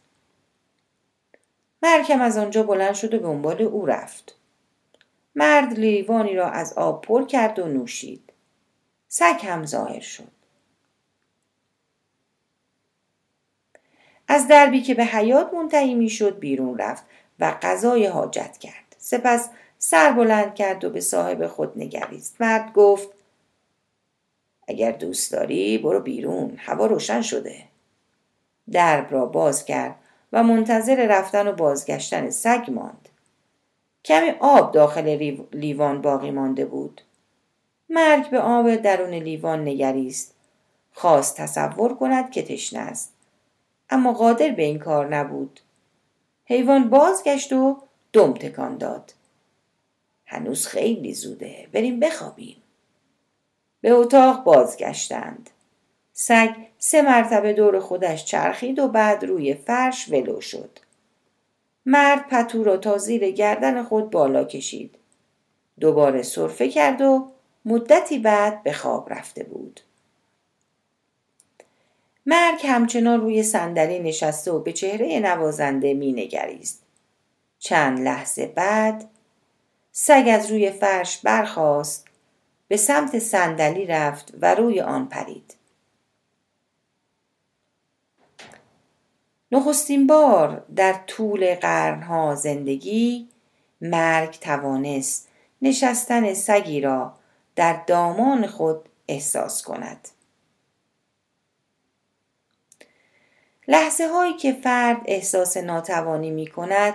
مرکم 1.83 2.21
از 2.21 2.37
آنجا 2.37 2.63
بلند 2.63 2.95
شد 2.95 3.13
و 3.13 3.17
به 3.17 3.23
دنبال 3.23 3.61
او 3.61 3.85
رفت. 3.85 4.35
مرد 5.35 5.73
لیوانی 5.73 6.35
را 6.35 6.49
از 6.49 6.73
آب 6.73 7.01
پر 7.01 7.25
کرد 7.25 7.59
و 7.59 7.67
نوشید. 7.67 8.33
سگ 9.07 9.39
هم 9.43 9.65
ظاهر 9.65 9.99
شد. 9.99 10.36
از 14.27 14.47
دربی 14.47 14.81
که 14.81 14.93
به 14.93 15.05
حیات 15.05 15.53
منتهی 15.53 15.95
می‌شد 15.95 16.39
بیرون 16.39 16.77
رفت 16.77 17.03
و 17.39 17.51
غذای 17.61 18.05
حاجت 18.05 18.57
کرد. 18.57 18.95
سپس 18.97 19.49
سر 19.77 20.11
بلند 20.11 20.55
کرد 20.55 20.83
و 20.83 20.89
به 20.89 21.01
صاحب 21.01 21.47
خود 21.47 21.73
نگریست. 21.75 22.41
مرد 22.41 22.73
گفت 22.73 23.09
اگر 24.67 24.91
دوست 24.91 25.31
داری 25.31 25.77
برو 25.77 25.99
بیرون 25.99 26.53
هوا 26.57 26.85
روشن 26.85 27.21
شده. 27.21 27.63
درب 28.71 29.13
را 29.13 29.25
باز 29.25 29.65
کرد 29.65 29.95
و 30.33 30.43
منتظر 30.43 31.07
رفتن 31.07 31.47
و 31.47 31.51
بازگشتن 31.51 32.29
سگ 32.29 32.65
ماند. 32.71 33.09
کمی 34.05 34.29
آب 34.39 34.71
داخل 34.71 35.35
لیوان 35.53 36.01
باقی 36.01 36.31
مانده 36.31 36.65
بود. 36.65 37.01
مرگ 37.89 38.29
به 38.29 38.39
آب 38.39 38.75
درون 38.75 39.13
لیوان 39.13 39.61
نگریست. 39.67 40.33
خواست 40.93 41.37
تصور 41.37 41.95
کند 41.95 42.31
که 42.31 42.43
تشنه 42.43 42.79
است. 42.79 43.13
اما 43.89 44.13
قادر 44.13 44.49
به 44.49 44.63
این 44.63 44.79
کار 44.79 45.15
نبود 45.15 45.59
حیوان 46.45 46.89
بازگشت 46.89 47.53
و 47.53 47.77
دم 48.13 48.33
تکان 48.33 48.77
داد 48.77 49.13
هنوز 50.25 50.67
خیلی 50.67 51.13
زوده 51.13 51.67
بریم 51.71 51.99
بخوابیم 51.99 52.57
به 53.81 53.91
اتاق 53.91 54.43
بازگشتند 54.43 55.49
سگ 56.19 56.55
سه 56.77 57.01
مرتبه 57.01 57.53
دور 57.53 57.79
خودش 57.79 58.25
چرخید 58.25 58.79
و 58.79 58.87
بعد 58.87 59.25
روی 59.25 59.53
فرش 59.53 60.09
ولو 60.09 60.41
شد. 60.41 60.79
مرد 61.85 62.27
پتو 62.29 62.63
را 62.63 62.77
تا 62.77 62.97
زیر 62.97 63.31
گردن 63.31 63.83
خود 63.83 64.09
بالا 64.09 64.43
کشید. 64.43 64.95
دوباره 65.79 66.23
صرفه 66.23 66.69
کرد 66.69 67.01
و 67.01 67.27
مدتی 67.65 68.19
بعد 68.19 68.63
به 68.63 68.73
خواب 68.73 69.13
رفته 69.13 69.43
بود. 69.43 69.79
مرگ 72.29 72.65
همچنان 72.65 73.21
روی 73.21 73.43
صندلی 73.43 73.99
نشسته 73.99 74.51
و 74.51 74.59
به 74.59 74.73
چهره 74.73 75.19
نوازنده 75.19 75.93
می 75.93 76.13
نگریست. 76.13 76.83
چند 77.59 77.99
لحظه 77.99 78.45
بعد 78.45 79.09
سگ 79.91 80.29
از 80.31 80.51
روی 80.51 80.71
فرش 80.71 81.17
برخاست 81.17 82.07
به 82.67 82.77
سمت 82.77 83.19
صندلی 83.19 83.85
رفت 83.85 84.33
و 84.41 84.55
روی 84.55 84.81
آن 84.81 85.07
پرید 85.07 85.55
نخستین 89.51 90.07
بار 90.07 90.65
در 90.75 90.93
طول 90.93 91.55
قرنها 91.55 92.35
زندگی 92.35 93.29
مرگ 93.81 94.39
توانست 94.39 95.27
نشستن 95.61 96.33
سگی 96.33 96.81
را 96.81 97.13
در 97.55 97.83
دامان 97.87 98.47
خود 98.47 98.89
احساس 99.07 99.61
کند 99.63 100.07
لحظه 103.67 104.07
هایی 104.07 104.33
که 104.33 104.53
فرد 104.53 105.01
احساس 105.05 105.57
ناتوانی 105.57 106.31
می 106.31 106.47
کند 106.47 106.93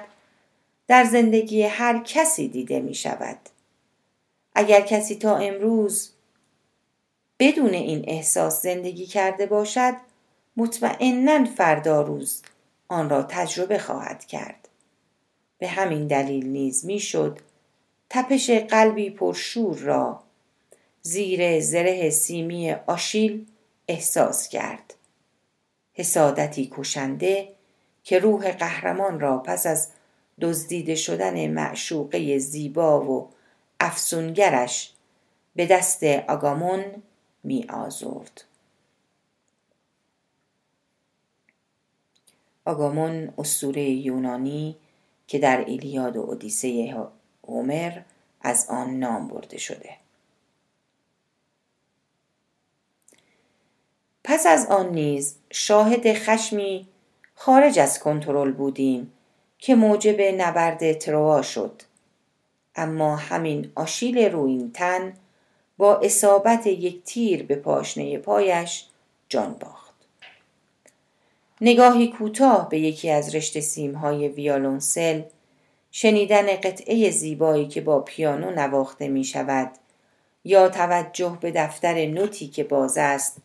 در 0.88 1.04
زندگی 1.04 1.62
هر 1.62 2.02
کسی 2.04 2.48
دیده 2.48 2.80
می 2.80 2.94
شود. 2.94 3.38
اگر 4.54 4.80
کسی 4.80 5.14
تا 5.14 5.36
امروز 5.36 6.10
بدون 7.38 7.74
این 7.74 8.04
احساس 8.08 8.62
زندگی 8.62 9.06
کرده 9.06 9.46
باشد 9.46 9.94
مطمئنا 10.56 11.44
فردا 11.44 12.02
روز 12.02 12.42
آن 12.88 13.10
را 13.10 13.22
تجربه 13.22 13.78
خواهد 13.78 14.24
کرد 14.24 14.68
به 15.58 15.68
همین 15.68 16.06
دلیل 16.06 16.46
نیز 16.46 16.86
می‌شد 16.86 17.38
تپش 18.10 18.50
قلبی 18.50 19.10
پرشور 19.10 19.78
را 19.78 20.22
زیر 21.02 21.60
زره 21.60 22.10
سیمی 22.10 22.72
آشیل 22.72 23.46
احساس 23.88 24.48
کرد 24.48 24.94
حسادتی 25.94 26.70
کشنده 26.72 27.48
که 28.04 28.18
روح 28.18 28.52
قهرمان 28.52 29.20
را 29.20 29.38
پس 29.38 29.66
از 29.66 29.88
دزدیده 30.40 30.94
شدن 30.94 31.46
معشوقه 31.46 32.38
زیبا 32.38 33.04
و 33.04 33.28
افسونگرش 33.80 34.92
به 35.56 35.66
دست 35.66 36.04
آگامون 36.04 36.84
می 37.44 37.66
آزرد. 37.68 38.44
آگامون 42.64 43.34
اسطوره 43.38 43.82
یونانی 43.82 44.76
که 45.26 45.38
در 45.38 45.64
ایلیاد 45.64 46.16
و 46.16 46.20
اودیسه 46.20 46.96
هومر 47.48 48.00
از 48.40 48.66
آن 48.70 48.90
نام 48.98 49.28
برده 49.28 49.58
شده 49.58 50.01
پس 54.24 54.46
از 54.46 54.66
آن 54.66 54.88
نیز 54.90 55.36
شاهد 55.50 56.12
خشمی 56.12 56.86
خارج 57.34 57.78
از 57.78 57.98
کنترل 57.98 58.52
بودیم 58.52 59.12
که 59.58 59.74
موجب 59.74 60.20
نبرد 60.20 60.92
تروا 60.92 61.42
شد. 61.42 61.82
اما 62.76 63.16
همین 63.16 63.72
آشیل 63.74 64.18
روین 64.18 64.72
تن 64.72 65.12
با 65.78 65.96
اصابت 65.96 66.66
یک 66.66 67.04
تیر 67.04 67.42
به 67.42 67.56
پاشنه 67.56 68.18
پایش 68.18 68.86
جان 69.28 69.56
باخت. 69.60 69.94
نگاهی 71.60 72.08
کوتاه 72.08 72.68
به 72.68 72.78
یکی 72.78 73.10
از 73.10 73.34
رشته 73.34 73.60
سیمهای 73.60 74.28
ویالونسل 74.28 75.22
شنیدن 75.90 76.46
قطعه 76.46 77.10
زیبایی 77.10 77.68
که 77.68 77.80
با 77.80 78.00
پیانو 78.00 78.50
نواخته 78.50 79.08
می 79.08 79.24
شود 79.24 79.70
یا 80.44 80.68
توجه 80.68 81.38
به 81.40 81.50
دفتر 81.50 82.06
نوتی 82.06 82.48
که 82.48 82.64
باز 82.64 82.98
است 82.98 83.38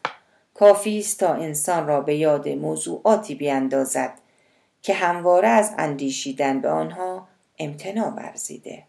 کافی 0.59 0.99
است 0.99 1.19
تا 1.19 1.33
انسان 1.33 1.87
را 1.87 2.01
به 2.01 2.15
یاد 2.15 2.49
موضوعاتی 2.49 3.35
بیاندازد 3.35 4.13
که 4.81 4.93
همواره 4.93 5.47
از 5.47 5.73
اندیشیدن 5.77 6.61
به 6.61 6.69
آنها 6.69 7.27
امتناع 7.59 8.09
ورزیده. 8.09 8.83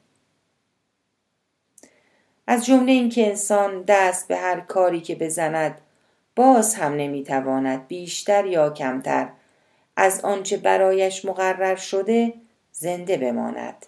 از 2.46 2.66
جمله 2.66 2.92
اینکه 2.92 3.26
انسان 3.26 3.82
دست 3.82 4.28
به 4.28 4.36
هر 4.36 4.60
کاری 4.60 5.00
که 5.00 5.14
بزند 5.14 5.80
باز 6.36 6.74
هم 6.74 6.92
نمی‌تواند 6.92 7.86
بیشتر 7.86 8.46
یا 8.46 8.70
کمتر 8.70 9.28
از 9.96 10.20
آنچه 10.20 10.56
برایش 10.56 11.24
مقرر 11.24 11.76
شده 11.76 12.34
زنده 12.72 13.16
بماند. 13.16 13.86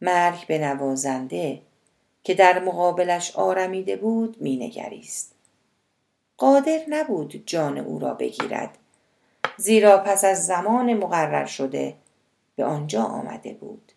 مرگ 0.00 0.46
به 0.46 0.58
نوازنده 0.58 1.60
که 2.24 2.34
در 2.34 2.58
مقابلش 2.58 3.36
آرمیده 3.36 3.96
بود 3.96 4.36
مینگریست. 4.40 5.31
قادر 6.42 6.80
نبود 6.88 7.42
جان 7.46 7.78
او 7.78 7.98
را 7.98 8.14
بگیرد. 8.14 8.78
زیرا 9.56 9.98
پس 9.98 10.24
از 10.24 10.46
زمان 10.46 10.94
مقرر 10.94 11.46
شده 11.46 11.94
به 12.56 12.64
آنجا 12.64 13.02
آمده 13.02 13.52
بود. 13.52 13.92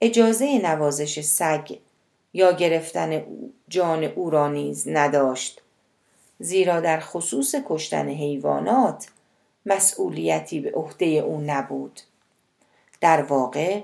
اجازه 0.00 0.58
نوازش 0.58 1.20
سگ 1.20 1.78
یا 2.32 2.52
گرفتن 2.52 3.24
جان 3.68 4.04
او 4.04 4.30
را 4.30 4.48
نیز 4.48 4.88
نداشت. 4.88 5.62
زیرا 6.38 6.80
در 6.80 7.00
خصوص 7.00 7.54
کشتن 7.66 8.08
حیوانات 8.08 9.08
مسئولیتی 9.66 10.60
به 10.60 10.70
عهده 10.70 11.06
او 11.06 11.40
نبود. 11.40 12.00
در 13.00 13.22
واقع 13.22 13.82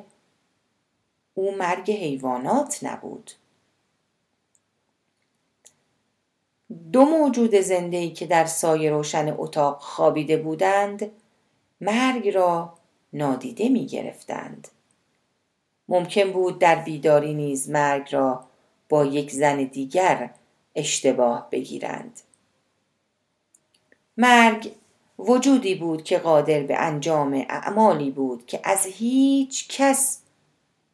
او 1.35 1.57
مرگ 1.57 1.91
حیوانات 1.91 2.79
نبود. 2.83 3.31
دو 6.93 7.05
موجود 7.05 7.55
زنده 7.61 8.11
که 8.11 8.27
در 8.27 8.45
سایه 8.45 8.91
روشن 8.91 9.35
اتاق 9.39 9.81
خوابیده 9.81 10.37
بودند 10.37 11.11
مرگ 11.81 12.29
را 12.29 12.75
نادیده 13.13 13.69
می 13.69 13.87
گرفتند. 13.87 14.69
ممکن 15.89 16.33
بود 16.33 16.59
در 16.59 16.77
بیداری 16.77 17.35
نیز 17.35 17.71
مرگ 17.71 18.15
را 18.15 18.45
با 18.89 19.05
یک 19.05 19.31
زن 19.31 19.65
دیگر 19.65 20.31
اشتباه 20.75 21.49
بگیرند. 21.51 22.21
مرگ 24.17 24.73
وجودی 25.19 25.75
بود 25.75 26.03
که 26.03 26.19
قادر 26.19 26.61
به 26.61 26.77
انجام 26.77 27.47
اعمالی 27.49 28.11
بود 28.11 28.47
که 28.47 28.61
از 28.65 28.87
هیچ 28.87 29.69
کس 29.69 30.21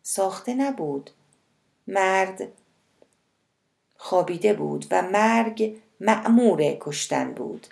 ساخته 0.03 0.55
نبود. 0.55 1.11
مرد 1.87 2.49
خوابیده 4.05 4.55
بود 4.55 4.87
و 4.91 5.03
مرگ 5.03 5.77
معمور 6.01 6.77
کشتن 6.81 7.35
بود. 7.35 7.67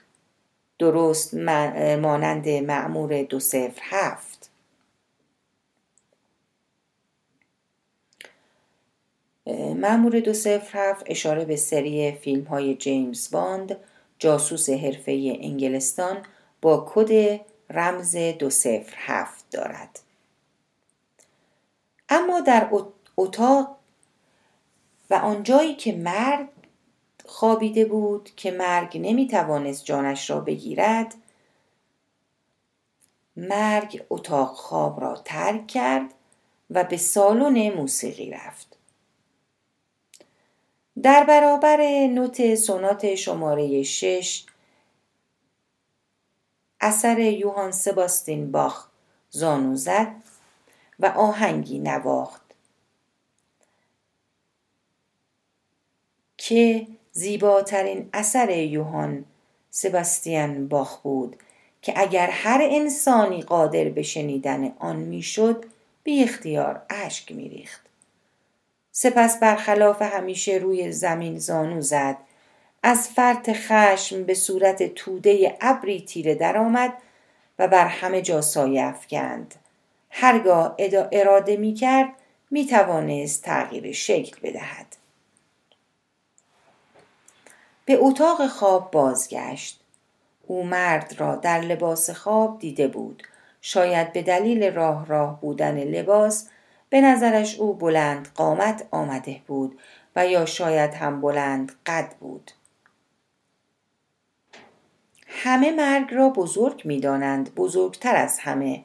درست 0.78 1.34
مانند 1.34 2.48
معمور 2.48 3.22
دو 3.22 3.40
صفر 3.40 3.80
هفت. 3.82 4.50
معمور 9.76 10.20
دو 10.20 10.32
صفر 10.32 10.90
هفت 10.90 11.04
اشاره 11.06 11.44
به 11.44 11.56
سری 11.56 12.12
فیلم 12.12 12.44
های 12.44 12.74
جیمز 12.74 13.30
باند 13.30 13.76
جاسوس 14.18 14.70
حرفه 14.70 15.38
انگلستان 15.40 16.16
با 16.62 16.86
کد 16.94 17.40
رمز 17.70 18.16
دو 18.16 18.50
صفر 18.50 18.94
هفت 18.96 19.44
دارد. 19.50 20.00
اما 22.08 22.40
در 22.40 22.68
اتاق 23.16 23.81
و 25.12 25.14
آنجایی 25.14 25.74
که 25.74 25.92
مرگ 25.92 26.48
خوابیده 27.24 27.84
بود 27.84 28.30
که 28.36 28.50
مرگ 28.50 28.98
نمی 28.98 29.28
توانست 29.28 29.84
جانش 29.84 30.30
را 30.30 30.40
بگیرد 30.40 31.14
مرگ 33.36 34.04
اتاق 34.10 34.48
خواب 34.48 35.00
را 35.00 35.22
ترک 35.24 35.66
کرد 35.66 36.14
و 36.70 36.84
به 36.84 36.96
سالن 36.96 37.74
موسیقی 37.74 38.30
رفت. 38.30 38.76
در 41.02 41.24
برابر 41.24 42.06
نوت 42.06 42.54
سونات 42.54 43.14
شماره 43.14 43.82
شش 43.82 44.46
اثر 46.80 47.18
یوهان 47.18 47.72
سباستین 47.72 48.52
باخ 48.52 48.88
زانو 49.30 49.76
زد 49.76 50.14
و 50.98 51.06
آهنگی 51.06 51.78
نواخت. 51.78 52.41
که 56.44 56.86
زیباترین 57.12 58.08
اثر 58.12 58.50
یوهان 58.50 59.24
سباستیان 59.70 60.68
باخ 60.68 60.98
بود 60.98 61.36
که 61.82 61.92
اگر 61.96 62.30
هر 62.30 62.60
انسانی 62.70 63.42
قادر 63.42 63.84
به 63.84 64.02
شنیدن 64.02 64.72
آن 64.78 64.96
می‌شد 64.96 65.64
بی 66.02 66.22
اختیار 66.22 66.82
اشک 66.90 67.32
میریخت. 67.32 67.80
سپس 68.92 69.38
برخلاف 69.40 70.02
همیشه 70.02 70.52
روی 70.52 70.92
زمین 70.92 71.38
زانو 71.38 71.80
زد. 71.80 72.16
از 72.82 73.08
فرط 73.08 73.50
خشم 73.52 74.24
به 74.24 74.34
صورت 74.34 74.94
توده 74.94 75.56
ابری 75.60 76.00
تیره 76.00 76.34
درآمد 76.34 76.92
و 77.58 77.68
بر 77.68 77.86
همه 77.86 78.22
جا 78.22 78.40
سایه 78.40 78.82
افکند. 78.82 79.54
هرگاه 80.10 80.76
اراده 81.12 81.56
می 81.56 81.74
کرد 81.74 82.12
می 82.50 82.66
توانست 82.66 83.42
تغییر 83.42 83.92
شکل 83.92 84.36
بدهد. 84.42 84.91
به 87.84 87.98
اتاق 88.00 88.46
خواب 88.46 88.90
بازگشت. 88.90 89.80
او 90.46 90.66
مرد 90.66 91.14
را 91.18 91.36
در 91.36 91.60
لباس 91.60 92.10
خواب 92.10 92.58
دیده 92.58 92.88
بود. 92.88 93.22
شاید 93.60 94.12
به 94.12 94.22
دلیل 94.22 94.74
راه 94.74 95.06
راه 95.06 95.40
بودن 95.40 95.78
لباس 95.78 96.48
به 96.88 97.00
نظرش 97.00 97.58
او 97.58 97.74
بلند 97.74 98.28
قامت 98.34 98.86
آمده 98.90 99.40
بود 99.46 99.80
و 100.16 100.26
یا 100.26 100.46
شاید 100.46 100.94
هم 100.94 101.20
بلند 101.20 101.72
قد 101.86 102.14
بود. 102.20 102.50
همه 105.26 105.70
مرگ 105.70 106.14
را 106.14 106.28
بزرگ 106.28 106.82
می 106.84 107.00
دانند 107.00 107.54
بزرگتر 107.54 108.16
از 108.16 108.38
همه. 108.38 108.82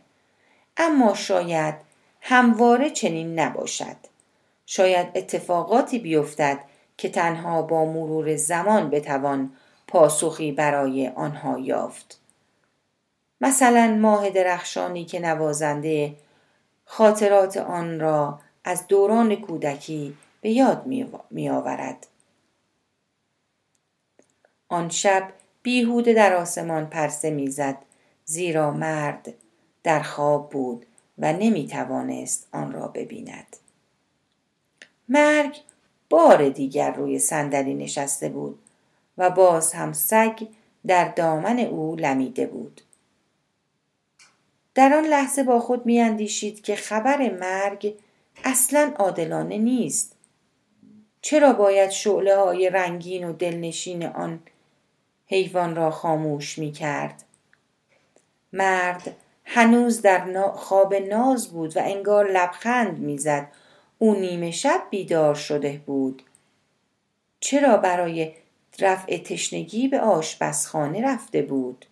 اما 0.77 1.13
شاید 1.13 1.75
همواره 2.21 2.89
چنین 2.89 3.39
نباشد. 3.39 3.97
شاید 4.65 5.07
اتفاقاتی 5.15 5.99
بیفتد 5.99 6.59
که 6.97 7.09
تنها 7.09 7.61
با 7.61 7.85
مرور 7.85 8.35
زمان 8.35 8.89
بتوان 8.89 9.51
پاسخی 9.87 10.51
برای 10.51 11.07
آنها 11.07 11.59
یافت 11.59 12.21
مثلا 13.41 13.97
ماه 14.01 14.29
درخشانی 14.29 15.05
که 15.05 15.19
نوازنده 15.19 16.15
خاطرات 16.85 17.57
آن 17.57 17.99
را 17.99 18.39
از 18.63 18.87
دوران 18.87 19.35
کودکی 19.35 20.17
به 20.41 20.49
یاد 20.49 20.85
می 21.31 21.49
آورد. 21.49 22.07
آن 24.69 24.89
شب 24.89 25.33
بیهوده 25.63 26.13
در 26.13 26.33
آسمان 26.33 26.85
پرسه 26.85 27.29
می‌زد 27.29 27.77
زیرا 28.25 28.71
مرد 28.71 29.33
در 29.83 30.01
خواب 30.01 30.49
بود 30.49 30.85
و 31.17 31.33
نمی 31.33 31.67
توانست 31.67 32.47
آن 32.51 32.71
را 32.71 32.87
ببیند. 32.87 33.57
مرگ 35.09 35.61
بار 36.09 36.49
دیگر 36.49 36.91
روی 36.91 37.19
صندلی 37.19 37.73
نشسته 37.73 38.29
بود 38.29 38.59
و 39.17 39.29
باز 39.29 39.73
هم 39.73 39.93
سگ 39.93 40.47
در 40.87 41.07
دامن 41.07 41.59
او 41.59 41.95
لمیده 41.95 42.47
بود. 42.47 42.81
در 44.75 44.93
آن 44.93 45.05
لحظه 45.05 45.43
با 45.43 45.59
خود 45.59 45.85
میاندیشید 45.85 46.61
که 46.61 46.75
خبر 46.75 47.31
مرگ 47.31 47.93
اصلا 48.43 48.93
عادلانه 48.99 49.57
نیست. 49.57 50.15
چرا 51.21 51.53
باید 51.53 51.89
شعله 51.89 52.35
های 52.35 52.69
رنگین 52.69 53.23
و 53.23 53.33
دلنشین 53.33 54.05
آن 54.05 54.39
حیوان 55.27 55.75
را 55.75 55.91
خاموش 55.91 56.57
می 56.57 56.71
کرد؟ 56.71 57.23
مرد 58.53 59.15
هنوز 59.45 60.01
در 60.01 60.51
خواب 60.51 60.93
ناز 60.95 61.47
بود 61.47 61.77
و 61.77 61.79
انگار 61.83 62.31
لبخند 62.31 62.99
می‌زد 62.99 63.47
او 63.97 64.15
نیمه 64.15 64.51
شب 64.51 64.81
بیدار 64.89 65.35
شده 65.35 65.81
بود. 65.85 66.23
چرا 67.39 67.77
برای 67.77 68.33
رفع 68.79 69.17
تشنگی 69.17 69.87
به 69.87 69.99
آشپزخانه 69.99 71.01
رفته 71.01 71.41
بود؟ 71.41 71.85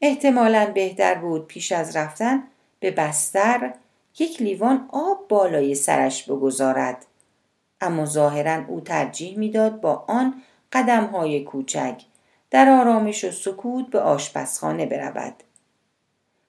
احتمالا 0.00 0.72
بهتر 0.74 1.14
بود 1.14 1.46
پیش 1.46 1.72
از 1.72 1.96
رفتن 1.96 2.42
به 2.80 2.90
بستر 2.90 3.74
یک 4.18 4.42
لیوان 4.42 4.88
آب 4.92 5.28
بالای 5.28 5.74
سرش 5.74 6.22
بگذارد. 6.22 7.06
اما 7.80 8.04
ظاهرا 8.04 8.64
او 8.68 8.80
ترجیح 8.80 9.38
می‌داد 9.38 9.80
با 9.80 10.04
آن 10.08 10.42
قدم 10.72 11.04
های 11.06 11.44
کوچک 11.44 12.02
در 12.50 12.68
آرامش 12.68 13.24
و 13.24 13.30
سکوت 13.30 13.90
به 13.90 14.00
آشپزخانه 14.00 14.86
برود. 14.86 15.34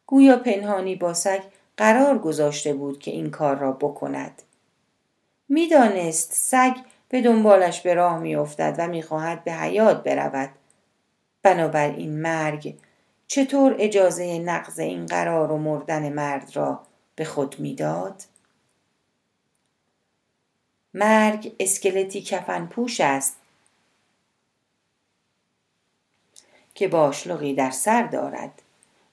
گویا 0.05 0.37
پنهانی 0.37 0.95
با 0.95 1.13
سگ 1.13 1.41
قرار 1.77 2.19
گذاشته 2.19 2.73
بود 2.73 2.99
که 2.99 3.11
این 3.11 3.31
کار 3.31 3.55
را 3.55 3.71
بکند. 3.71 4.41
می‌دانست 5.49 6.33
سگ 6.33 6.77
به 7.09 7.21
دنبالش 7.21 7.81
به 7.81 7.93
راه 7.93 8.19
میافتد 8.19 8.75
و 8.77 8.87
می‌خواهد 8.87 9.43
به 9.43 9.53
حیات 9.53 10.03
برود. 10.03 10.49
بنابراین 11.43 12.21
مرگ 12.21 12.79
چطور 13.27 13.75
اجازه 13.79 14.39
نقض 14.39 14.79
این 14.79 15.05
قرار 15.05 15.51
و 15.51 15.57
مردن 15.57 16.13
مرد 16.13 16.55
را 16.55 16.83
به 17.15 17.25
خود 17.25 17.59
می‌داد؟ 17.59 18.23
مرگ 20.93 21.55
اسکلتی 21.59 22.21
کفن 22.21 22.65
پوش 22.65 23.01
است 23.01 23.35
که 26.75 26.87
باشلقی 26.87 27.53
در 27.53 27.71
سر 27.71 28.03
دارد. 28.03 28.61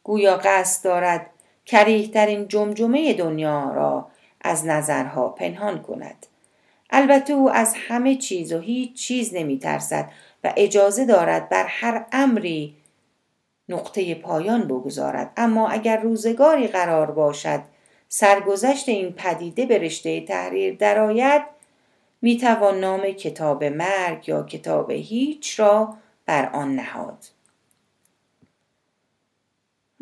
گویا 0.02 0.36
قصد 0.36 0.84
دارد 0.84 1.30
کریهترین 1.66 2.48
جمجمه 2.48 3.14
دنیا 3.14 3.72
را 3.72 4.08
از 4.40 4.66
نظرها 4.66 5.28
پنهان 5.28 5.82
کند. 5.82 6.26
البته 6.90 7.32
او 7.32 7.50
از 7.50 7.74
همه 7.88 8.14
چیز 8.14 8.52
و 8.52 8.58
هیچ 8.58 8.92
چیز 8.96 9.34
نمی 9.34 9.58
ترسد 9.58 10.10
و 10.44 10.52
اجازه 10.56 11.04
دارد 11.04 11.48
بر 11.48 11.64
هر 11.68 12.06
امری 12.12 12.76
نقطه 13.68 14.14
پایان 14.14 14.68
بگذارد. 14.68 15.32
اما 15.36 15.68
اگر 15.68 16.00
روزگاری 16.00 16.66
قرار 16.66 17.10
باشد 17.10 17.60
سرگذشت 18.08 18.88
این 18.88 19.12
پدیده 19.12 19.66
به 19.66 19.78
رشته 19.78 20.20
تحریر 20.20 20.76
درآید 20.76 21.42
می‌توان 22.22 22.80
نام 22.80 23.10
کتاب 23.10 23.64
مرگ 23.64 24.28
یا 24.28 24.42
کتاب 24.42 24.90
هیچ 24.90 25.60
را 25.60 25.96
بر 26.26 26.50
آن 26.52 26.74
نهاد. 26.74 27.33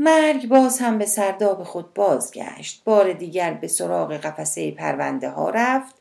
مرگ 0.03 0.49
باز 0.49 0.79
هم 0.79 0.99
به 0.99 1.07
سرداب 1.07 1.63
خود 1.63 1.95
بازگشت. 1.95 2.83
بار 2.85 3.13
دیگر 3.13 3.55
به 3.55 3.69
سراغ 3.69 4.13
قفسه 4.13 4.71
پرونده 4.71 5.29
ها 5.29 5.51
رفت 5.51 5.95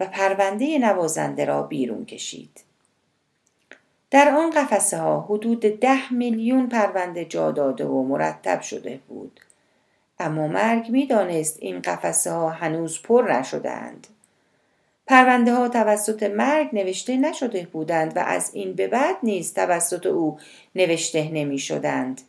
و 0.00 0.06
پرونده 0.06 0.78
نوازنده 0.78 1.44
را 1.44 1.62
بیرون 1.62 2.04
کشید. 2.04 2.60
در 4.10 4.28
آن 4.28 4.50
قفسه 4.50 4.98
ها 4.98 5.20
حدود 5.20 5.60
ده 5.60 6.12
میلیون 6.12 6.68
پرونده 6.68 7.24
جا 7.24 7.50
داده 7.50 7.84
و 7.84 8.02
مرتب 8.02 8.60
شده 8.60 9.00
بود. 9.08 9.40
اما 10.18 10.46
مرگ 10.46 10.90
می‌دانست 10.90 11.56
این 11.60 11.80
قفسه 11.80 12.32
ها 12.32 12.50
هنوز 12.50 13.02
پر 13.02 13.32
نشدهاند. 13.32 14.06
پرونده 15.06 15.54
ها 15.54 15.68
توسط 15.68 16.22
مرگ 16.22 16.68
نوشته 16.72 17.16
نشده 17.16 17.68
بودند 17.72 18.16
و 18.16 18.20
از 18.20 18.50
این 18.54 18.72
به 18.72 18.86
بعد 18.86 19.16
نیز 19.22 19.54
توسط 19.54 20.06
او 20.06 20.38
نوشته 20.74 21.30
نمی 21.32 21.58
شدند. 21.58 22.20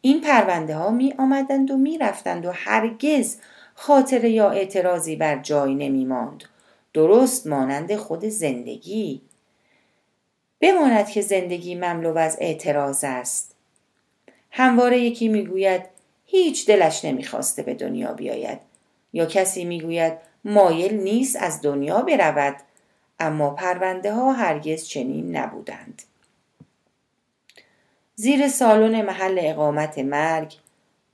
این 0.00 0.20
پرونده 0.20 0.76
ها 0.76 0.90
می 0.90 1.14
آمدند 1.18 1.70
و 1.70 1.76
می 1.76 1.98
رفتند 1.98 2.46
و 2.46 2.52
هرگز 2.54 3.36
خاطره 3.74 4.30
یا 4.30 4.50
اعتراضی 4.50 5.16
بر 5.16 5.38
جای 5.38 5.74
نمی 5.74 6.04
ماند. 6.04 6.44
درست 6.94 7.46
مانند 7.46 7.96
خود 7.96 8.24
زندگی. 8.24 9.20
بماند 10.60 11.08
که 11.08 11.20
زندگی 11.20 11.74
مملو 11.74 12.18
از 12.18 12.36
اعتراض 12.40 13.04
است. 13.04 13.54
همواره 14.50 15.00
یکی 15.00 15.28
می‌گوید 15.28 15.82
هیچ 16.26 16.66
دلش 16.66 17.04
نمی‌خواسته 17.04 17.62
به 17.62 17.74
دنیا 17.74 18.12
بیاید 18.12 18.58
یا 19.12 19.26
کسی 19.26 19.64
می‌گوید 19.64 20.12
مایل 20.44 20.94
نیست 20.94 21.36
از 21.36 21.62
دنیا 21.62 22.02
برود 22.02 22.56
اما 23.20 23.50
پرونده 23.50 24.12
ها 24.12 24.32
هرگز 24.32 24.84
چنین 24.84 25.36
نبودند. 25.36 26.02
زیر 28.18 28.48
سالن 28.48 29.02
محل 29.02 29.38
اقامت 29.42 29.98
مرگ 29.98 30.54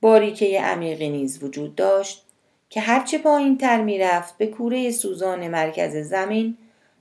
باریکه 0.01 0.61
عمیقی 0.61 1.09
نیز 1.09 1.43
وجود 1.43 1.75
داشت 1.75 2.25
که 2.69 2.81
هرچه 2.81 3.17
پایین 3.17 3.57
تر 3.57 3.81
می 3.81 3.99
رفت 3.99 4.37
به 4.37 4.47
کوره 4.47 4.91
سوزان 4.91 5.47
مرکز 5.47 5.95
زمین 5.95 6.57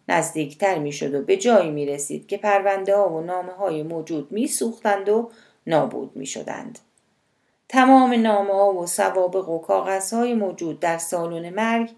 نزدیکتر 0.09 0.79
می 0.79 0.93
شد 0.93 1.15
و 1.15 1.23
به 1.23 1.37
جایی 1.37 1.71
می 1.71 1.87
رسید 1.87 2.27
که 2.27 2.37
پرونده 2.37 2.97
ها 2.97 3.09
و 3.09 3.21
نامه 3.21 3.53
های 3.53 3.83
موجود 3.83 4.33
می 4.33 4.47
سوختند 4.47 5.09
و 5.09 5.31
نابود 5.67 6.17
می 6.17 6.27
شدند. 6.27 6.79
تمام 7.69 8.13
نامه 8.13 8.53
ها 8.53 8.73
و 8.73 8.87
سوابق 8.87 9.49
و 9.49 9.59
کاغذ 9.59 10.13
های 10.13 10.35
موجود 10.35 10.81
در 10.81 10.99
سالن 10.99 11.51
مرگ 11.51 11.91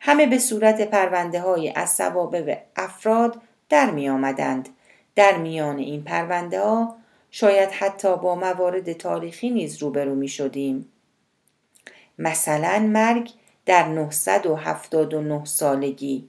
همه 0.00 0.26
به 0.26 0.38
صورت 0.38 0.90
پرونده 0.90 1.40
های 1.40 1.72
از 1.76 1.90
سوابق 1.90 2.58
افراد 2.76 3.40
در 3.68 3.90
می 3.90 4.08
آمدند. 4.08 4.68
در 5.14 5.36
میان 5.36 5.78
این 5.78 6.04
پرونده 6.04 6.60
ها 6.60 6.96
شاید 7.40 7.70
حتی 7.70 8.16
با 8.16 8.34
موارد 8.34 8.92
تاریخی 8.92 9.50
نیز 9.50 9.82
روبرو 9.82 10.14
می 10.14 10.28
شدیم. 10.28 10.92
مثلا 12.18 12.78
مرگ 12.78 13.30
در 13.66 13.88
979 13.88 15.44
سالگی 15.44 16.28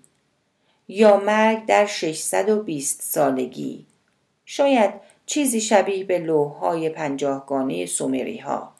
یا 0.87 1.17
مرگ 1.17 1.65
در 1.65 1.85
620 1.85 3.01
سالگی. 3.01 3.85
شاید 4.45 4.93
چیزی 5.25 5.61
شبیه 5.61 6.03
به 6.03 6.19
لوحهای 6.19 6.89
پنجاهگانه 6.89 7.85
سومری 7.85 8.37
ها 8.37 8.71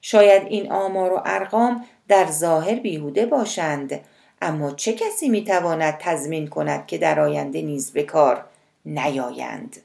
شاید 0.00 0.42
این 0.46 0.72
آمار 0.72 1.12
و 1.12 1.22
ارقام 1.24 1.84
در 2.08 2.30
ظاهر 2.30 2.74
بیهوده 2.74 3.26
باشند 3.26 4.00
اما 4.42 4.70
چه 4.70 4.92
کسی 4.92 5.28
می‌تواند 5.28 5.96
تضمین 6.00 6.48
کند 6.48 6.86
که 6.86 6.98
در 6.98 7.20
آینده 7.20 7.62
نیز 7.62 7.92
به 7.92 8.02
کار 8.02 8.44
نیایند؟ 8.86 9.76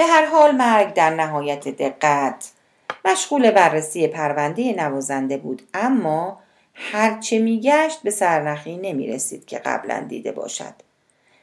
به 0.00 0.06
هر 0.06 0.24
حال 0.24 0.50
مرگ 0.50 0.94
در 0.94 1.10
نهایت 1.10 1.68
دقت. 1.68 2.50
مشغول 3.04 3.50
بررسی 3.50 4.06
پرونده 4.06 4.72
نوازنده 4.72 5.36
بود 5.36 5.62
اما 5.74 6.38
هرچه 6.74 7.38
میگشت 7.38 8.02
به 8.02 8.10
سرنخی 8.10 8.76
نمی 8.76 9.06
رسید 9.06 9.46
که 9.46 9.58
قبلا 9.58 10.04
دیده 10.08 10.32
باشد. 10.32 10.74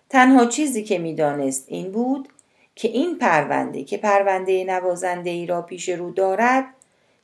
تنها 0.10 0.46
چیزی 0.46 0.84
که 0.84 0.98
می‌دانست 0.98 1.65
این 1.67 1.91
بود 1.91 2.30
که 2.76 2.88
این 2.88 3.17
پرونده 3.17 3.84
که 3.84 3.98
پرونده 3.98 4.63
نوازنده 4.63 5.30
ای 5.30 5.46
را 5.46 5.62
پیش 5.62 5.89
رو 5.89 6.12
دارد 6.12 6.65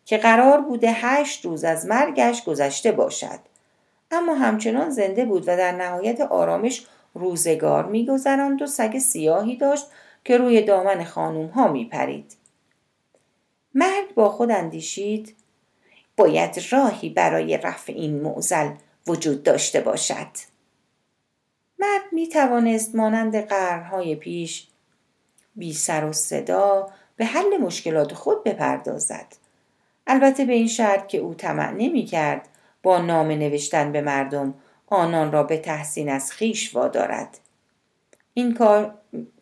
که 0.05 0.17
قرار 0.17 0.61
بوده 0.61 0.91
هشت 0.91 1.45
روز 1.45 1.63
از 1.63 1.85
مرگش 1.85 2.43
گذشته 2.43 2.91
باشد. 2.91 3.39
اما 4.11 4.33
همچنان 4.35 4.89
زنده 4.89 5.25
بود 5.25 5.43
و 5.43 5.57
در 5.57 5.71
نهایت 5.71 6.21
آرامش 6.21 6.85
روزگار 7.13 7.85
میگذراند 7.85 8.61
و 8.61 8.67
سگ 8.67 8.97
سیاهی 8.97 9.55
داشت 9.55 9.85
که 10.25 10.37
روی 10.37 10.61
دامن 10.61 11.03
خانوم 11.03 11.47
ها 11.47 11.71
می 11.71 11.85
پرید. 11.85 12.35
مرد 13.73 14.15
با 14.15 14.29
خود 14.29 14.51
اندیشید 14.51 15.35
باید 16.17 16.59
راهی 16.71 17.09
برای 17.09 17.57
رفع 17.57 17.93
این 17.93 18.21
معزل 18.21 18.69
وجود 19.07 19.43
داشته 19.43 19.81
باشد. 19.81 20.27
مرد 21.79 22.03
می 22.11 22.27
توانست 22.27 22.95
مانند 22.95 23.35
قرنهای 23.35 24.15
پیش 24.15 24.67
بی 25.55 25.73
سر 25.73 26.05
و 26.05 26.13
صدا 26.13 26.89
به 27.15 27.25
حل 27.25 27.57
مشکلات 27.57 28.13
خود 28.13 28.43
بپردازد. 28.43 29.27
البته 30.07 30.45
به 30.45 30.53
این 30.53 30.67
شرط 30.67 31.07
که 31.07 31.17
او 31.17 31.33
طمع 31.33 31.71
نمی 31.71 32.05
کرد 32.05 32.49
با 32.83 32.97
نام 32.97 33.27
نوشتن 33.27 33.91
به 33.91 34.01
مردم 34.01 34.53
آنان 34.87 35.31
را 35.31 35.43
به 35.43 35.57
تحسین 35.57 36.09
از 36.09 36.31
خیش 36.31 36.75
وادارد. 36.75 37.39
این 38.33 38.53
کار 38.53 38.93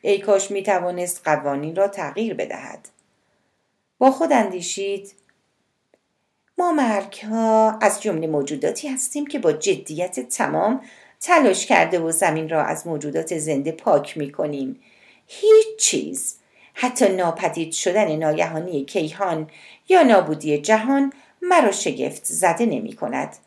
ای 0.01 0.19
کاش 0.19 0.51
می 0.51 0.63
توانست 0.63 1.21
قوانین 1.23 1.75
را 1.75 1.87
تغییر 1.87 2.33
بدهد. 2.33 2.89
با 3.97 4.11
خود 4.11 4.33
اندیشید 4.33 5.13
ما 6.57 6.71
مرگ 6.71 7.25
ها 7.29 7.77
از 7.81 8.01
جمله 8.01 8.27
موجوداتی 8.27 8.87
هستیم 8.87 9.25
که 9.25 9.39
با 9.39 9.51
جدیت 9.51 10.19
تمام 10.19 10.81
تلاش 11.19 11.65
کرده 11.65 11.99
و 11.99 12.11
زمین 12.11 12.49
را 12.49 12.63
از 12.63 12.87
موجودات 12.87 13.37
زنده 13.37 13.71
پاک 13.71 14.17
می 14.17 14.31
کنیم. 14.31 14.79
هیچ 15.27 15.77
چیز 15.79 16.37
حتی 16.73 17.09
ناپدید 17.09 17.71
شدن 17.71 18.15
ناگهانی 18.15 18.85
کیهان 18.85 19.49
یا 19.89 20.03
نابودی 20.03 20.57
جهان 20.57 21.13
مرا 21.41 21.71
شگفت 21.71 22.25
زده 22.25 22.65
نمی 22.65 22.93
کند. 22.93 23.37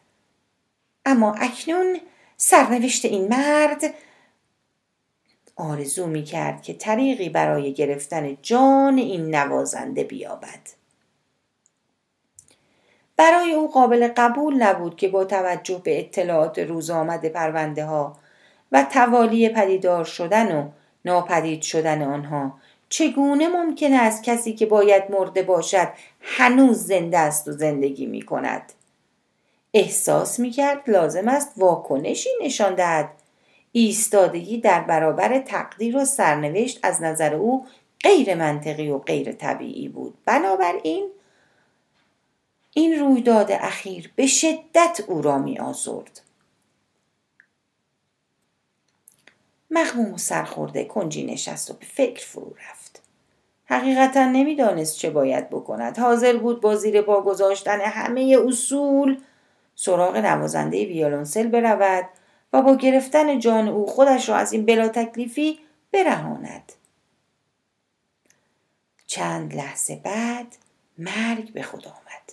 اما 1.05 1.35
اکنون 1.35 2.01
سرنوشت 2.37 3.05
این 3.05 3.29
مرد 3.29 3.95
آرزو 5.57 6.07
می 6.07 6.25
کرد 6.25 6.63
که 6.63 6.75
طریقی 6.75 7.29
برای 7.29 7.73
گرفتن 7.73 8.37
جان 8.43 8.99
این 8.99 9.35
نوازنده 9.35 10.05
بیابد. 10.05 10.61
برای 13.17 13.53
او 13.53 13.71
قابل 13.71 14.09
قبول 14.17 14.63
نبود 14.63 14.97
که 14.97 15.09
با 15.09 15.25
توجه 15.25 15.81
به 15.85 16.01
اطلاعات 16.01 16.59
روز 16.59 16.91
آمد 16.91 17.27
پرونده 17.27 17.85
ها 17.85 18.17
و 18.73 18.87
توالی 18.93 19.49
پدیدار 19.49 20.05
شدن 20.05 20.57
و 20.57 20.69
ناپدید 21.05 21.63
شدن 21.63 22.03
آنها 22.03 22.59
چگونه 22.89 23.49
ممکن 23.49 23.93
است 23.93 24.23
کسی 24.23 24.53
که 24.53 24.67
باید 24.67 25.11
مرده 25.11 25.43
باشد 25.43 25.89
هنوز 26.21 26.87
زنده 26.87 27.19
است 27.19 27.49
و 27.49 27.53
زندگی 27.53 28.07
می 28.07 28.23
کند 28.23 28.73
احساس 29.75 30.41
می 30.41 30.51
کرد 30.51 30.91
لازم 30.91 31.29
است 31.29 31.53
واکنشی 31.57 32.29
نشان 32.43 32.75
دهد 32.75 33.11
ایستادگی 33.77 34.61
در 34.61 34.81
برابر 34.81 35.39
تقدیر 35.39 35.97
و 35.97 36.05
سرنوشت 36.05 36.81
از 36.83 37.03
نظر 37.03 37.35
او 37.35 37.67
غیر 38.01 38.35
منطقی 38.35 38.91
و 38.91 38.99
غیر 38.99 39.33
طبیعی 39.33 39.89
بود 39.89 40.15
بنابراین 40.25 41.11
این 42.71 43.01
رویداد 43.01 43.53
اخیر 43.53 44.13
به 44.17 44.27
شدت 44.27 45.01
او 45.07 45.23
را 45.23 45.39
می 45.39 45.59
آزرد. 45.59 46.21
مخموم 49.71 50.15
و 50.15 50.19
سرخورده 50.19 50.85
کنجی 50.85 51.27
نشست 51.27 51.71
و 51.71 51.75
به 51.75 51.87
فکر 51.87 52.27
فرو 52.27 52.55
رفت. 52.71 53.03
حقیقتا 53.65 54.25
نمی‌دانست 54.25 54.99
چه 54.99 55.11
باید 55.11 55.51
بکند. 55.51 55.99
حاضر 55.99 56.37
بود 56.37 56.61
با 56.61 56.77
زیر 56.77 57.03
پا 57.03 57.21
گذاشتن 57.21 57.81
همه 57.81 58.39
اصول 58.47 59.21
سراغ 59.75 60.17
نوازنده 60.17 60.87
ویولونسل 60.87 61.49
برود 61.49 62.05
و 62.55 62.63
با 62.63 62.77
گرفتن 62.77 63.39
جان 63.39 63.69
او 63.69 63.87
خودش 63.87 64.29
را 64.29 64.37
از 64.37 64.53
این 64.53 64.67
بلا 64.67 64.89
تکلیفی 64.89 65.59
برهاند. 65.93 66.73
چند 69.07 69.55
لحظه 69.55 69.97
بعد 69.97 70.47
مرگ 70.99 71.53
به 71.53 71.63
خود 71.63 71.87
آمد. 71.87 72.33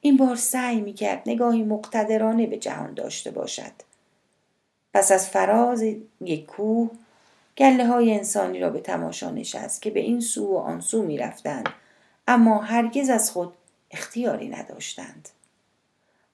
این 0.00 0.16
بار 0.16 0.36
سعی 0.36 0.80
می 0.80 0.92
کرد 0.92 1.22
نگاهی 1.26 1.62
مقتدرانه 1.62 2.46
به 2.46 2.56
جهان 2.56 2.94
داشته 2.94 3.30
باشد. 3.30 3.72
پس 4.94 5.12
از 5.12 5.28
فراز 5.28 5.84
یک 6.20 6.46
کوه 6.46 6.90
گله 7.58 7.86
های 7.86 8.14
انسانی 8.14 8.60
را 8.60 8.70
به 8.70 8.80
تماشا 8.80 9.30
نشست 9.30 9.82
که 9.82 9.90
به 9.90 10.00
این 10.00 10.20
سو 10.20 10.46
و 10.46 10.56
آن 10.56 10.80
سو 10.80 11.02
می 11.02 11.18
رفتند 11.18 11.68
اما 12.28 12.58
هرگز 12.58 13.10
از 13.10 13.30
خود 13.30 13.54
اختیاری 13.90 14.48
نداشتند. 14.48 15.28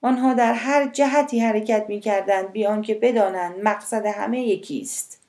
آنها 0.02 0.34
در 0.34 0.52
هر 0.52 0.88
جهتی 0.88 1.40
حرکت 1.40 1.84
می 1.88 2.00
کردند 2.00 2.52
بیان 2.52 2.82
که 2.82 2.94
بدانند 2.94 3.54
مقصد 3.62 4.06
همه 4.06 4.40
یکیست. 4.40 5.22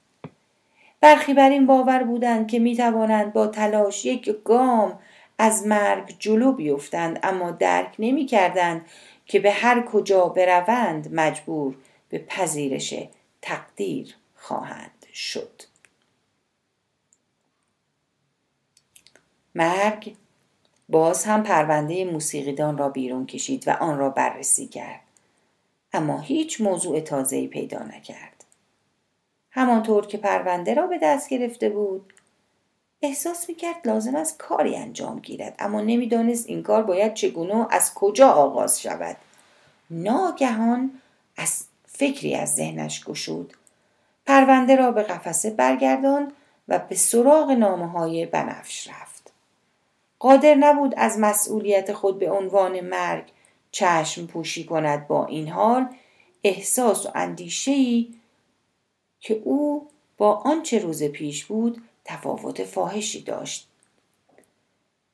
برخی 1.01 1.33
بر 1.33 1.49
این 1.49 1.65
باور 1.65 2.03
بودند 2.03 2.47
که 2.47 2.59
می 2.59 2.75
توانند 2.75 3.33
با 3.33 3.47
تلاش 3.47 4.05
یک 4.05 4.35
گام 4.45 4.99
از 5.37 5.67
مرگ 5.67 6.15
جلو 6.19 6.51
بیفتند 6.51 7.19
اما 7.23 7.51
درک 7.51 7.95
نمی 7.99 8.25
کردند 8.25 8.85
که 9.25 9.39
به 9.39 9.51
هر 9.51 9.81
کجا 9.85 10.29
بروند 10.29 11.09
مجبور 11.13 11.75
به 12.09 12.19
پذیرش 12.19 12.93
تقدیر 13.41 14.15
خواهند 14.35 15.05
شد 15.13 15.61
مرگ 19.55 20.15
باز 20.89 21.25
هم 21.25 21.43
پرونده 21.43 22.05
موسیقیدان 22.05 22.77
را 22.77 22.89
بیرون 22.89 23.25
کشید 23.25 23.67
و 23.67 23.71
آن 23.71 23.97
را 23.97 24.09
بررسی 24.09 24.67
کرد. 24.67 24.99
اما 25.93 26.19
هیچ 26.19 26.61
موضوع 26.61 26.99
تازه‌ای 26.99 27.47
پیدا 27.47 27.83
نکرد. 27.83 28.45
همانطور 29.51 30.07
که 30.07 30.17
پرونده 30.17 30.73
را 30.73 30.87
به 30.87 30.99
دست 31.03 31.29
گرفته 31.29 31.69
بود 31.69 32.13
احساس 33.01 33.49
می‌کرد 33.49 33.87
لازم 33.87 34.15
است 34.15 34.37
کاری 34.37 34.75
انجام 34.75 35.19
گیرد 35.19 35.55
اما 35.59 35.81
نمی‌دانست 35.81 36.49
این 36.49 36.63
کار 36.63 36.83
باید 36.83 37.13
چگونه 37.13 37.67
از 37.71 37.93
کجا 37.93 38.29
آغاز 38.29 38.81
شود. 38.81 39.17
ناگهان 39.89 40.91
از 41.37 41.65
فکری 41.85 42.35
از 42.35 42.55
ذهنش 42.55 43.03
گشود. 43.03 43.53
پرونده 44.25 44.75
را 44.75 44.91
به 44.91 45.03
قفسه 45.03 45.49
برگرداند 45.49 46.33
و 46.67 46.79
به 46.79 46.95
سراغ 46.95 47.51
نامه 47.51 47.87
های 47.87 48.25
بنفش 48.25 48.87
رفت. 48.87 49.08
قادر 50.19 50.55
نبود 50.55 50.93
از 50.97 51.19
مسئولیت 51.19 51.93
خود 51.93 52.19
به 52.19 52.31
عنوان 52.31 52.79
مرگ 52.79 53.23
چشم 53.71 54.25
پوشی 54.25 54.63
کند 54.63 55.07
با 55.07 55.25
این 55.25 55.47
حال 55.47 55.87
احساس 56.43 57.05
و 57.05 57.09
اندیشهای 57.15 58.07
که 59.19 59.41
او 59.43 59.87
با 60.17 60.33
آنچه 60.33 60.79
روز 60.79 61.03
پیش 61.03 61.45
بود 61.45 61.81
تفاوت 62.05 62.63
فاحشی 62.63 63.21
داشت. 63.21 63.67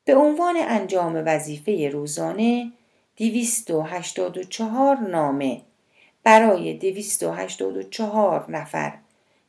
به 0.04 0.14
عنوان 0.14 0.56
انجام 0.56 1.22
وظیفه 1.26 1.88
روزانه 1.88 2.72
284 3.16 4.96
نامه 4.96 5.62
برای 6.22 6.74
284 6.74 8.50
نفر 8.50 8.98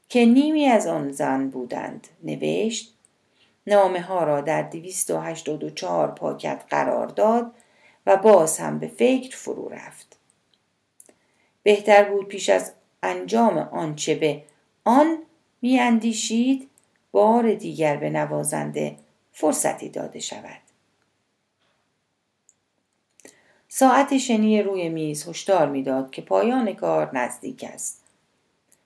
که 0.10 0.26
نیمی 0.26 0.66
از 0.66 0.88
آن 0.88 1.12
زن 1.12 1.50
بودند 1.50 2.08
نوشت 2.24 2.97
نامه 3.68 4.02
ها 4.02 4.24
را 4.24 4.42
در 4.42 4.62
284 4.62 6.12
پاکت 6.12 6.64
قرار 6.70 7.08
داد 7.08 7.52
و 8.06 8.18
باز 8.18 8.58
هم 8.58 8.80
به 8.80 8.88
فکر 8.88 9.38
فرو 9.38 9.70
رفت. 9.70 10.18
بهتر 11.64 12.04
بود 12.04 12.28
پیش 12.28 12.50
از 12.50 12.74
انجام 13.04 13.58
آنچه 13.58 14.16
به 14.16 14.44
آن 14.84 15.18
میاندیشید 15.62 16.70
بار 17.12 17.54
دیگر 17.54 17.98
به 17.98 18.10
نوازنده 18.10 18.96
فرصتی 19.32 19.90
داده 19.90 20.20
شود. 20.20 20.62
ساعت 23.68 24.18
شنی 24.18 24.62
روی 24.62 24.90
میز 24.90 25.28
هشدار 25.28 25.70
می‌داد 25.70 26.12
که 26.12 26.22
پایان 26.22 26.74
کار 26.74 27.18
نزدیک 27.18 27.66
است. 27.74 28.04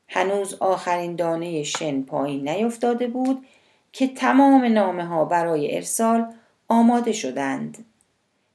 هنوز 0.07 0.53
آخرین 0.53 1.15
دانه 1.15 1.63
شن 1.63 2.01
پایین 2.01 2.49
نیفتاده 2.49 3.07
بود 3.07 3.45
که 3.91 4.07
تمام 4.07 4.65
نامه 4.65 5.05
ها 5.05 5.25
برای 5.25 5.75
ارسال 5.75 6.33
آماده 6.67 7.11
شدند. 7.11 7.85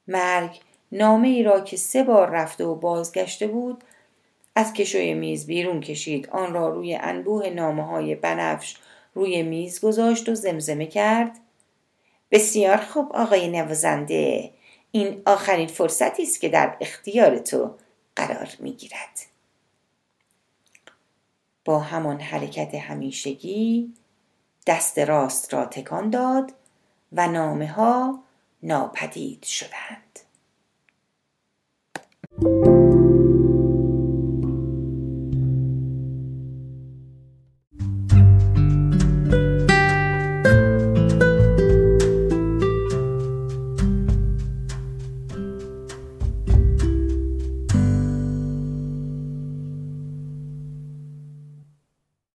مرگ 0.08 0.60
نامه 0.92 1.28
ای 1.28 1.42
را 1.42 1.60
که 1.60 1.76
سه 1.76 2.02
بار 2.02 2.30
رفته 2.30 2.64
و 2.64 2.74
بازگشته 2.74 3.46
بود 3.46 3.84
از 4.54 4.72
کشوی 4.72 5.14
میز 5.14 5.46
بیرون 5.46 5.80
کشید. 5.80 6.28
آن 6.30 6.54
را 6.54 6.68
روی 6.68 6.94
انبوه 6.94 7.50
نامه 7.50 7.86
های 7.86 8.14
بنفش 8.14 8.76
روی 9.14 9.42
میز 9.42 9.80
گذاشت 9.80 10.28
و 10.28 10.34
زمزمه 10.34 10.86
کرد. 10.86 11.38
بسیار 12.30 12.76
خوب 12.76 13.12
آقای 13.12 13.48
نوازنده 13.48 14.50
این 14.90 15.22
آخرین 15.26 15.66
فرصتی 15.66 16.22
است 16.22 16.40
که 16.40 16.48
در 16.48 16.76
اختیار 16.80 17.38
تو 17.38 17.74
قرار 18.16 18.48
می 18.58 18.72
گیرد. 18.72 19.26
با 21.64 21.78
همان 21.78 22.20
حرکت 22.20 22.74
همیشگی 22.74 23.92
دست 24.66 24.98
راست 24.98 25.54
را 25.54 25.64
تکان 25.64 26.10
داد 26.10 26.52
و 27.12 27.28
نامه 27.28 27.66
ها 27.66 28.22
ناپدید 28.62 29.42
شدند. 29.42 30.05